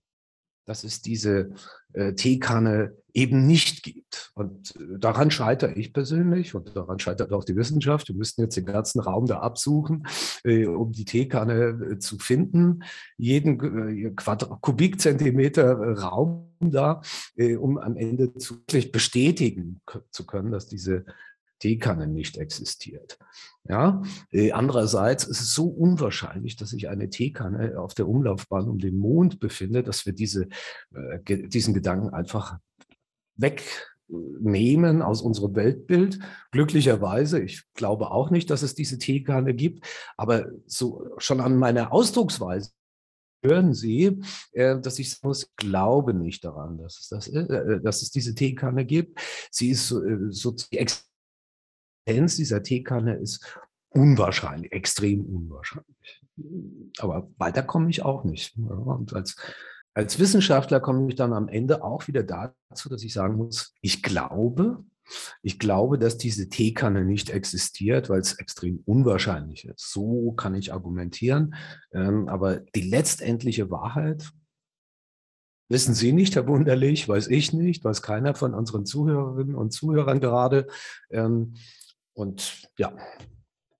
dass 0.69 0.83
es 0.83 1.01
diese 1.01 1.49
äh, 1.93 2.13
Teekanne 2.13 2.95
eben 3.11 3.47
nicht 3.47 3.81
gibt. 3.81 4.31
Und 4.35 4.75
äh, 4.75 4.99
daran 4.99 5.31
scheitere 5.31 5.73
ich 5.73 5.93
persönlich 5.93 6.53
und 6.53 6.75
daran 6.75 6.99
scheitert 6.99 7.33
auch 7.33 7.43
die 7.43 7.55
Wissenschaft. 7.55 8.07
Wir 8.07 8.15
müssten 8.15 8.41
jetzt 8.41 8.55
den 8.55 8.67
ganzen 8.67 8.99
Raum 8.99 9.25
da 9.25 9.39
absuchen, 9.39 10.05
äh, 10.43 10.67
um 10.67 10.91
die 10.91 11.05
Teekanne 11.05 11.93
äh, 11.93 11.97
zu 11.97 12.19
finden. 12.19 12.83
Jeden 13.17 14.05
äh, 14.05 14.11
Quadrat 14.11 14.61
Kubikzentimeter 14.61 15.71
äh, 15.71 15.99
Raum 15.99 16.45
da, 16.61 17.01
um 17.37 17.77
am 17.77 17.95
Ende 17.95 18.33
zu 18.33 18.61
bestätigen 18.91 19.79
zu 20.11 20.25
können, 20.25 20.51
dass 20.51 20.67
diese 20.67 21.05
Teekanne 21.59 22.07
nicht 22.07 22.37
existiert. 22.37 23.17
Ja, 23.67 24.01
äh, 24.31 24.51
andererseits 24.51 25.25
ist 25.25 25.41
es 25.41 25.53
so 25.53 25.67
unwahrscheinlich, 25.67 26.55
dass 26.55 26.69
sich 26.69 26.89
eine 26.89 27.09
Teekanne 27.09 27.79
auf 27.79 27.93
der 27.93 28.07
Umlaufbahn 28.07 28.67
um 28.67 28.79
den 28.79 28.97
Mond 28.97 29.39
befindet, 29.39 29.87
dass 29.87 30.05
wir 30.05 30.13
diese, 30.13 30.47
äh, 30.93 31.47
diesen 31.47 31.73
Gedanken 31.73 32.09
einfach 32.09 32.57
wegnehmen 33.35 35.01
aus 35.01 35.21
unserem 35.21 35.55
Weltbild. 35.55 36.19
Glücklicherweise, 36.51 37.41
ich 37.41 37.63
glaube 37.73 38.11
auch 38.11 38.31
nicht, 38.31 38.49
dass 38.49 38.63
es 38.63 38.73
diese 38.73 38.97
Teekanne 38.97 39.53
gibt, 39.53 39.85
aber 40.17 40.47
so 40.65 41.07
schon 41.17 41.41
an 41.41 41.57
meiner 41.57 41.93
Ausdrucksweise 41.93 42.71
hören 43.43 43.73
Sie, 43.73 44.19
äh, 44.51 44.79
dass 44.79 44.99
ich 44.99 45.21
muss, 45.23 45.53
glaube 45.55 46.13
nicht 46.13 46.43
daran, 46.43 46.77
dass 46.77 46.99
es, 46.99 47.07
das, 47.09 47.31
dass 47.83 48.01
es 48.01 48.11
diese 48.11 48.35
Teekanne 48.35 48.85
gibt. 48.85 49.19
Sie 49.51 49.69
ist 49.69 49.87
so, 49.87 50.01
so 50.29 50.55
Existenz 52.09 52.35
dieser 52.35 52.63
Teekanne 52.63 53.15
ist 53.15 53.59
unwahrscheinlich, 53.89 54.71
extrem 54.71 55.25
unwahrscheinlich. 55.25 56.21
Aber 56.99 57.29
weiter 57.37 57.63
komme 57.63 57.89
ich 57.89 58.03
auch 58.03 58.23
nicht. 58.23 58.57
Und 58.57 59.13
als, 59.13 59.35
als 59.93 60.19
Wissenschaftler 60.19 60.79
komme 60.79 61.07
ich 61.09 61.15
dann 61.15 61.33
am 61.33 61.47
Ende 61.47 61.83
auch 61.83 62.07
wieder 62.07 62.23
dazu, 62.23 62.89
dass 62.89 63.03
ich 63.03 63.13
sagen 63.13 63.35
muss, 63.35 63.73
ich 63.81 64.01
glaube, 64.01 64.83
ich 65.41 65.57
glaube, 65.57 65.97
dass 65.97 66.17
diese 66.17 66.49
Teekanne 66.49 67.03
nicht 67.03 67.31
existiert, 67.31 68.09
weil 68.09 68.19
es 68.19 68.33
extrem 68.33 68.81
unwahrscheinlich 68.85 69.65
ist. 69.65 69.91
So 69.91 70.33
kann 70.33 70.53
ich 70.53 70.71
argumentieren. 70.71 71.55
Ähm, 71.91 72.27
aber 72.27 72.57
die 72.75 72.89
letztendliche 72.89 73.71
Wahrheit 73.71 74.31
wissen 75.67 75.95
Sie 75.95 76.13
nicht, 76.13 76.35
Herr 76.35 76.47
Wunderlich, 76.47 77.09
weiß 77.09 77.27
ich 77.27 77.53
nicht, 77.53 77.83
weiß 77.83 78.01
keiner 78.03 78.35
von 78.35 78.53
unseren 78.53 78.85
Zuhörerinnen 78.85 79.55
und 79.55 79.71
Zuhörern 79.71 80.19
gerade. 80.19 80.67
Ähm, 81.09 81.55
und 82.19 82.69
ja, 82.77 82.93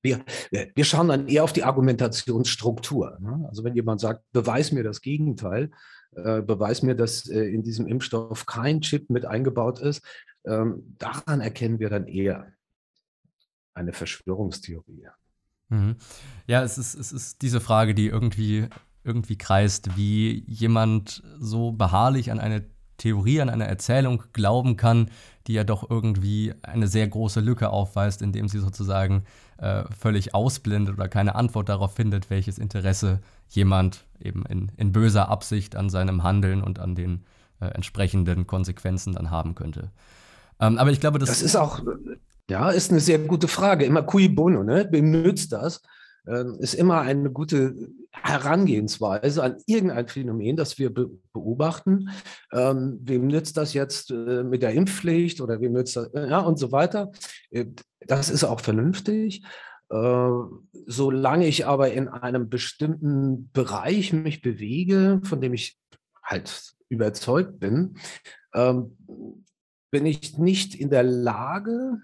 wir, 0.01 0.23
wir 0.51 0.85
schauen 0.85 1.09
dann 1.09 1.27
eher 1.27 1.43
auf 1.43 1.53
die 1.53 1.63
Argumentationsstruktur. 1.63 3.17
Ne? 3.19 3.45
Also 3.49 3.63
wenn 3.63 3.75
jemand 3.75 3.99
sagt, 3.99 4.23
beweis 4.31 4.71
mir 4.71 4.83
das 4.83 5.01
Gegenteil, 5.01 5.71
äh, 6.15 6.41
beweis 6.41 6.81
mir, 6.81 6.95
dass 6.95 7.27
äh, 7.27 7.41
in 7.41 7.63
diesem 7.63 7.85
Impfstoff 7.85 8.45
kein 8.45 8.81
Chip 8.81 9.09
mit 9.09 9.25
eingebaut 9.25 9.79
ist, 9.79 10.01
ähm, 10.45 10.95
daran 10.97 11.41
erkennen 11.41 11.79
wir 11.79 11.89
dann 11.89 12.07
eher 12.07 12.53
eine 13.73 13.91
Verschwörungstheorie. 13.91 15.07
Mhm. 15.67 15.97
Ja, 16.47 16.63
es 16.63 16.77
ist, 16.77 16.95
es 16.95 17.11
ist 17.11 17.41
diese 17.41 17.59
Frage, 17.59 17.93
die 17.93 18.07
irgendwie, 18.07 18.67
irgendwie 19.03 19.37
kreist, 19.37 19.97
wie 19.97 20.45
jemand 20.47 21.23
so 21.39 21.73
beharrlich 21.73 22.31
an 22.31 22.39
eine 22.39 22.69
Theorie, 22.99 23.41
an 23.41 23.49
eine 23.49 23.67
Erzählung 23.67 24.23
glauben 24.33 24.77
kann, 24.77 25.09
die 25.47 25.53
ja 25.53 25.63
doch 25.63 25.89
irgendwie 25.89 26.53
eine 26.61 26.87
sehr 26.87 27.07
große 27.07 27.39
Lücke 27.39 27.71
aufweist, 27.71 28.21
indem 28.21 28.47
sie 28.47 28.59
sozusagen 28.59 29.23
äh, 29.57 29.83
völlig 29.97 30.35
ausblendet 30.35 30.93
oder 30.95 31.07
keine 31.07 31.33
Antwort 31.33 31.69
darauf 31.69 31.95
findet, 31.95 32.29
welches 32.29 32.59
Interesse 32.59 33.19
jemand 33.47 34.05
eben 34.19 34.45
in, 34.45 34.71
in 34.77 34.91
böser 34.91 35.29
Absicht 35.29 35.75
an 35.75 35.89
seinem 35.89 36.21
Handeln 36.21 36.61
und 36.61 36.77
an 36.77 36.93
den 36.93 37.23
äh, 37.59 37.65
entsprechenden 37.65 38.45
Konsequenzen 38.45 39.13
dann 39.13 39.31
haben 39.31 39.55
könnte. 39.55 39.89
Ähm, 40.59 40.77
aber 40.77 40.91
ich 40.91 40.99
glaube, 40.99 41.19
das, 41.19 41.29
das 41.29 41.41
ist 41.41 41.55
auch, 41.55 41.81
ja, 42.49 42.69
ist 42.69 42.91
eine 42.91 42.99
sehr 42.99 43.19
gute 43.19 43.47
Frage. 43.47 43.85
Immer 43.85 44.03
cui 44.03 44.29
bono, 44.29 44.63
ne? 44.63 44.87
Wem 44.91 45.09
nützt 45.09 45.51
das? 45.51 45.81
Ähm, 46.27 46.57
ist 46.59 46.73
immer 46.73 47.01
eine 47.01 47.31
gute 47.31 47.89
Herangehensweise 48.11 49.43
an 49.43 49.57
irgendein 49.65 50.07
Phänomen, 50.07 50.57
das 50.57 50.77
wir 50.77 50.93
be 50.93 51.09
beobachten. 51.33 52.09
Ähm, 52.53 52.99
wem 53.01 53.27
nützt 53.27 53.57
das 53.57 53.73
jetzt 53.73 54.11
äh, 54.11 54.43
mit 54.43 54.61
der 54.61 54.73
Impfpflicht 54.73 55.41
oder 55.41 55.61
wem 55.61 55.73
nützt 55.73 55.95
das, 55.95 56.09
ja, 56.13 56.39
und 56.39 56.59
so 56.59 56.71
weiter. 56.71 57.11
Äh, 57.51 57.65
das 58.01 58.29
ist 58.29 58.43
auch 58.43 58.59
vernünftig. 58.59 59.43
Äh, 59.89 60.29
solange 60.85 61.47
ich 61.47 61.65
aber 61.65 61.91
in 61.91 62.07
einem 62.07 62.49
bestimmten 62.49 63.49
Bereich 63.51 64.13
mich 64.13 64.41
bewege, 64.41 65.21
von 65.23 65.41
dem 65.41 65.53
ich 65.53 65.79
halt 66.23 66.73
überzeugt 66.89 67.59
bin, 67.59 67.95
ähm, 68.53 68.97
bin 69.91 70.05
ich 70.05 70.37
nicht 70.37 70.75
in 70.75 70.89
der 70.89 71.03
Lage, 71.03 72.01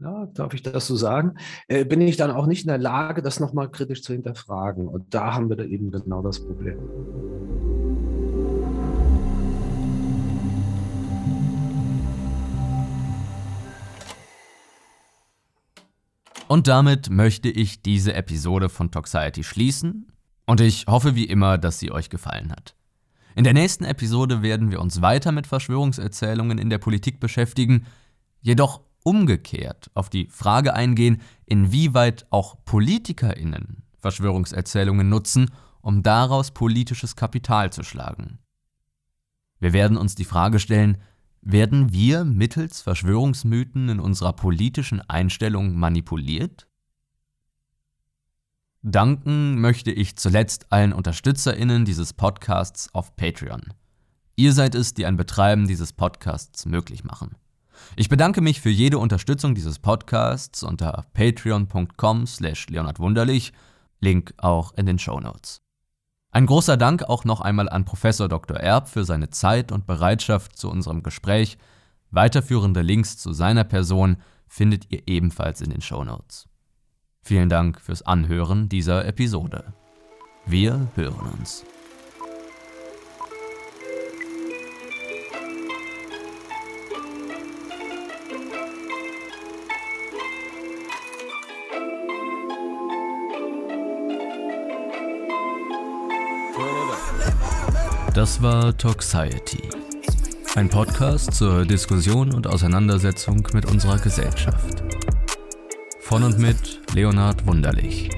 ja, 0.00 0.26
darf 0.26 0.54
ich 0.54 0.62
das 0.62 0.86
so 0.86 0.94
sagen, 0.94 1.34
äh, 1.66 1.84
bin 1.84 2.00
ich 2.00 2.16
dann 2.16 2.30
auch 2.30 2.46
nicht 2.46 2.62
in 2.62 2.68
der 2.68 2.78
Lage, 2.78 3.20
das 3.20 3.40
nochmal 3.40 3.68
kritisch 3.68 4.02
zu 4.02 4.12
hinterfragen. 4.12 4.86
Und 4.86 5.12
da 5.12 5.34
haben 5.34 5.48
wir 5.48 5.56
da 5.56 5.64
eben 5.64 5.90
genau 5.90 6.22
das 6.22 6.38
Problem. 6.38 6.78
Und 16.46 16.66
damit 16.68 17.10
möchte 17.10 17.48
ich 17.50 17.82
diese 17.82 18.14
Episode 18.14 18.68
von 18.68 18.90
Toxiety 18.90 19.42
schließen. 19.42 20.12
Und 20.46 20.60
ich 20.60 20.86
hoffe 20.86 21.14
wie 21.14 21.26
immer, 21.26 21.58
dass 21.58 21.78
sie 21.78 21.90
euch 21.90 22.08
gefallen 22.08 22.52
hat. 22.52 22.74
In 23.34 23.44
der 23.44 23.52
nächsten 23.52 23.84
Episode 23.84 24.42
werden 24.42 24.70
wir 24.70 24.80
uns 24.80 25.02
weiter 25.02 25.32
mit 25.32 25.46
Verschwörungserzählungen 25.46 26.56
in 26.56 26.70
der 26.70 26.78
Politik 26.78 27.20
beschäftigen, 27.20 27.86
jedoch 28.40 28.80
umgekehrt 29.02 29.90
auf 29.94 30.10
die 30.10 30.28
Frage 30.30 30.74
eingehen, 30.74 31.20
inwieweit 31.46 32.26
auch 32.30 32.56
Politikerinnen 32.64 33.84
Verschwörungserzählungen 33.98 35.08
nutzen, 35.08 35.50
um 35.80 36.02
daraus 36.02 36.52
politisches 36.52 37.16
Kapital 37.16 37.72
zu 37.72 37.82
schlagen. 37.82 38.38
Wir 39.60 39.72
werden 39.72 39.96
uns 39.96 40.14
die 40.14 40.24
Frage 40.24 40.60
stellen, 40.60 40.98
werden 41.40 41.92
wir 41.92 42.24
mittels 42.24 42.80
Verschwörungsmythen 42.82 43.88
in 43.88 44.00
unserer 44.00 44.32
politischen 44.32 45.00
Einstellung 45.02 45.76
manipuliert? 45.76 46.68
Danken 48.82 49.60
möchte 49.60 49.90
ich 49.90 50.16
zuletzt 50.16 50.72
allen 50.72 50.92
UnterstützerInnen 50.92 51.84
dieses 51.84 52.12
Podcasts 52.12 52.94
auf 52.94 53.16
Patreon. 53.16 53.74
Ihr 54.36 54.52
seid 54.52 54.74
es, 54.74 54.94
die 54.94 55.04
ein 55.04 55.16
Betreiben 55.16 55.66
dieses 55.66 55.92
Podcasts 55.92 56.64
möglich 56.64 57.02
machen. 57.02 57.34
Ich 57.96 58.08
bedanke 58.08 58.40
mich 58.40 58.60
für 58.60 58.70
jede 58.70 58.98
Unterstützung 58.98 59.54
dieses 59.54 59.78
Podcasts 59.78 60.62
unter 60.62 61.06
patreon.com 61.14 62.26
slash 62.26 62.68
leonardwunderlich, 62.68 63.52
Link 64.00 64.34
auch 64.36 64.74
in 64.74 64.86
den 64.86 64.98
Show 64.98 65.20
Notes. 65.20 65.60
Ein 66.30 66.46
großer 66.46 66.76
Dank 66.76 67.04
auch 67.04 67.24
noch 67.24 67.40
einmal 67.40 67.68
an 67.68 67.84
Professor 67.84 68.28
Dr. 68.28 68.58
Erb 68.58 68.88
für 68.88 69.04
seine 69.04 69.30
Zeit 69.30 69.72
und 69.72 69.86
Bereitschaft 69.86 70.56
zu 70.56 70.70
unserem 70.70 71.02
Gespräch. 71.02 71.58
Weiterführende 72.10 72.82
Links 72.82 73.16
zu 73.16 73.32
seiner 73.32 73.64
Person 73.64 74.18
findet 74.46 74.90
ihr 74.90 75.02
ebenfalls 75.06 75.60
in 75.60 75.70
den 75.70 75.80
Show 75.80 76.04
Notes. 76.04 76.48
Vielen 77.22 77.48
Dank 77.48 77.80
fürs 77.80 78.02
Anhören 78.02 78.68
dieser 78.68 79.04
Episode. 79.04 79.72
Wir 80.46 80.88
hören 80.94 81.32
uns. 81.38 81.64
Das 98.18 98.42
war 98.42 98.76
Toxiety. 98.76 99.62
Ein 100.56 100.68
Podcast 100.68 101.34
zur 101.34 101.64
Diskussion 101.64 102.34
und 102.34 102.48
Auseinandersetzung 102.48 103.46
mit 103.52 103.64
unserer 103.70 103.96
Gesellschaft. 103.98 104.82
Von 106.00 106.24
und 106.24 106.36
mit 106.36 106.80
Leonhard 106.92 107.46
Wunderlich. 107.46 108.10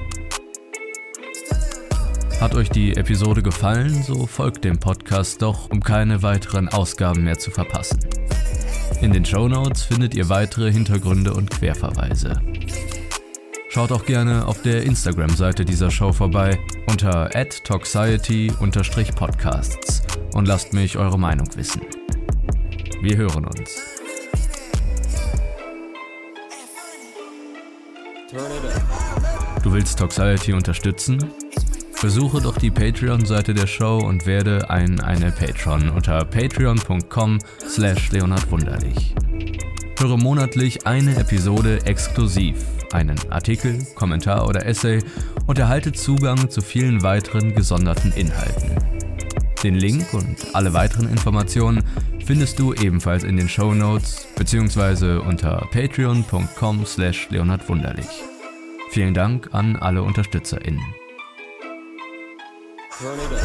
Hat 2.39 2.55
euch 2.55 2.69
die 2.69 2.95
Episode 2.95 3.43
gefallen, 3.43 4.01
so 4.01 4.25
folgt 4.25 4.63
dem 4.63 4.79
Podcast 4.79 5.43
doch, 5.43 5.69
um 5.69 5.83
keine 5.83 6.23
weiteren 6.23 6.67
Ausgaben 6.67 7.23
mehr 7.23 7.37
zu 7.37 7.51
verpassen. 7.51 7.99
In 9.01 9.13
den 9.13 9.23
Show 9.23 9.47
Notes 9.47 9.83
findet 9.83 10.15
ihr 10.15 10.29
weitere 10.29 10.71
Hintergründe 10.71 11.31
und 11.31 11.51
Querverweise. 11.51 12.41
Schaut 13.73 13.93
auch 13.93 14.05
gerne 14.05 14.45
auf 14.47 14.61
der 14.63 14.83
Instagram-Seite 14.83 15.63
dieser 15.63 15.89
Show 15.89 16.11
vorbei 16.11 16.59
unter 16.87 17.29
toxiety-podcasts 17.63 20.01
und 20.33 20.45
lasst 20.45 20.73
mich 20.73 20.97
eure 20.97 21.17
Meinung 21.17 21.47
wissen. 21.55 21.79
Wir 23.01 23.15
hören 23.15 23.45
uns. 23.45 23.79
Du 29.63 29.71
willst 29.71 29.99
Toxiety 29.99 30.51
unterstützen? 30.51 31.23
Besuche 32.01 32.41
doch 32.41 32.57
die 32.57 32.71
Patreon-Seite 32.71 33.53
der 33.53 33.67
Show 33.67 33.99
und 33.99 34.25
werde 34.25 34.69
ein 34.69 34.99
eine 34.99 35.31
Patron 35.31 35.91
unter 35.91 36.25
patreon.com 36.25 37.39
slash 37.65 38.11
leonardwunderlich. 38.11 39.15
Höre 39.97 40.17
monatlich 40.17 40.85
eine 40.85 41.15
Episode 41.15 41.85
exklusiv, 41.85 42.57
einen 42.93 43.17
Artikel, 43.31 43.85
Kommentar 43.95 44.47
oder 44.47 44.65
Essay 44.65 45.03
und 45.47 45.59
erhalte 45.59 45.91
Zugang 45.91 46.49
zu 46.49 46.61
vielen 46.61 47.03
weiteren 47.03 47.55
gesonderten 47.55 48.11
Inhalten. 48.13 48.75
Den 49.63 49.75
Link 49.75 50.13
und 50.13 50.37
alle 50.53 50.73
weiteren 50.73 51.09
Informationen 51.09 51.83
findest 52.25 52.57
du 52.57 52.73
ebenfalls 52.73 53.23
in 53.23 53.37
den 53.37 53.47
Show 53.47 53.73
Notes 53.73 54.27
bzw. 54.35 55.17
unter 55.17 55.67
patreon.com 55.71 56.85
slash 56.85 57.29
leonardwunderlich. 57.29 58.07
Vielen 58.91 59.13
Dank 59.13 59.49
an 59.53 59.75
alle 59.75 60.01
UnterstützerInnen. 60.03 60.81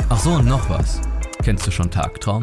Ach 0.09 0.19
so, 0.19 0.31
und 0.33 0.47
noch 0.47 0.69
was. 0.69 1.01
Kennst 1.43 1.67
du 1.67 1.71
schon 1.71 1.91
Tagtraum? 1.91 2.43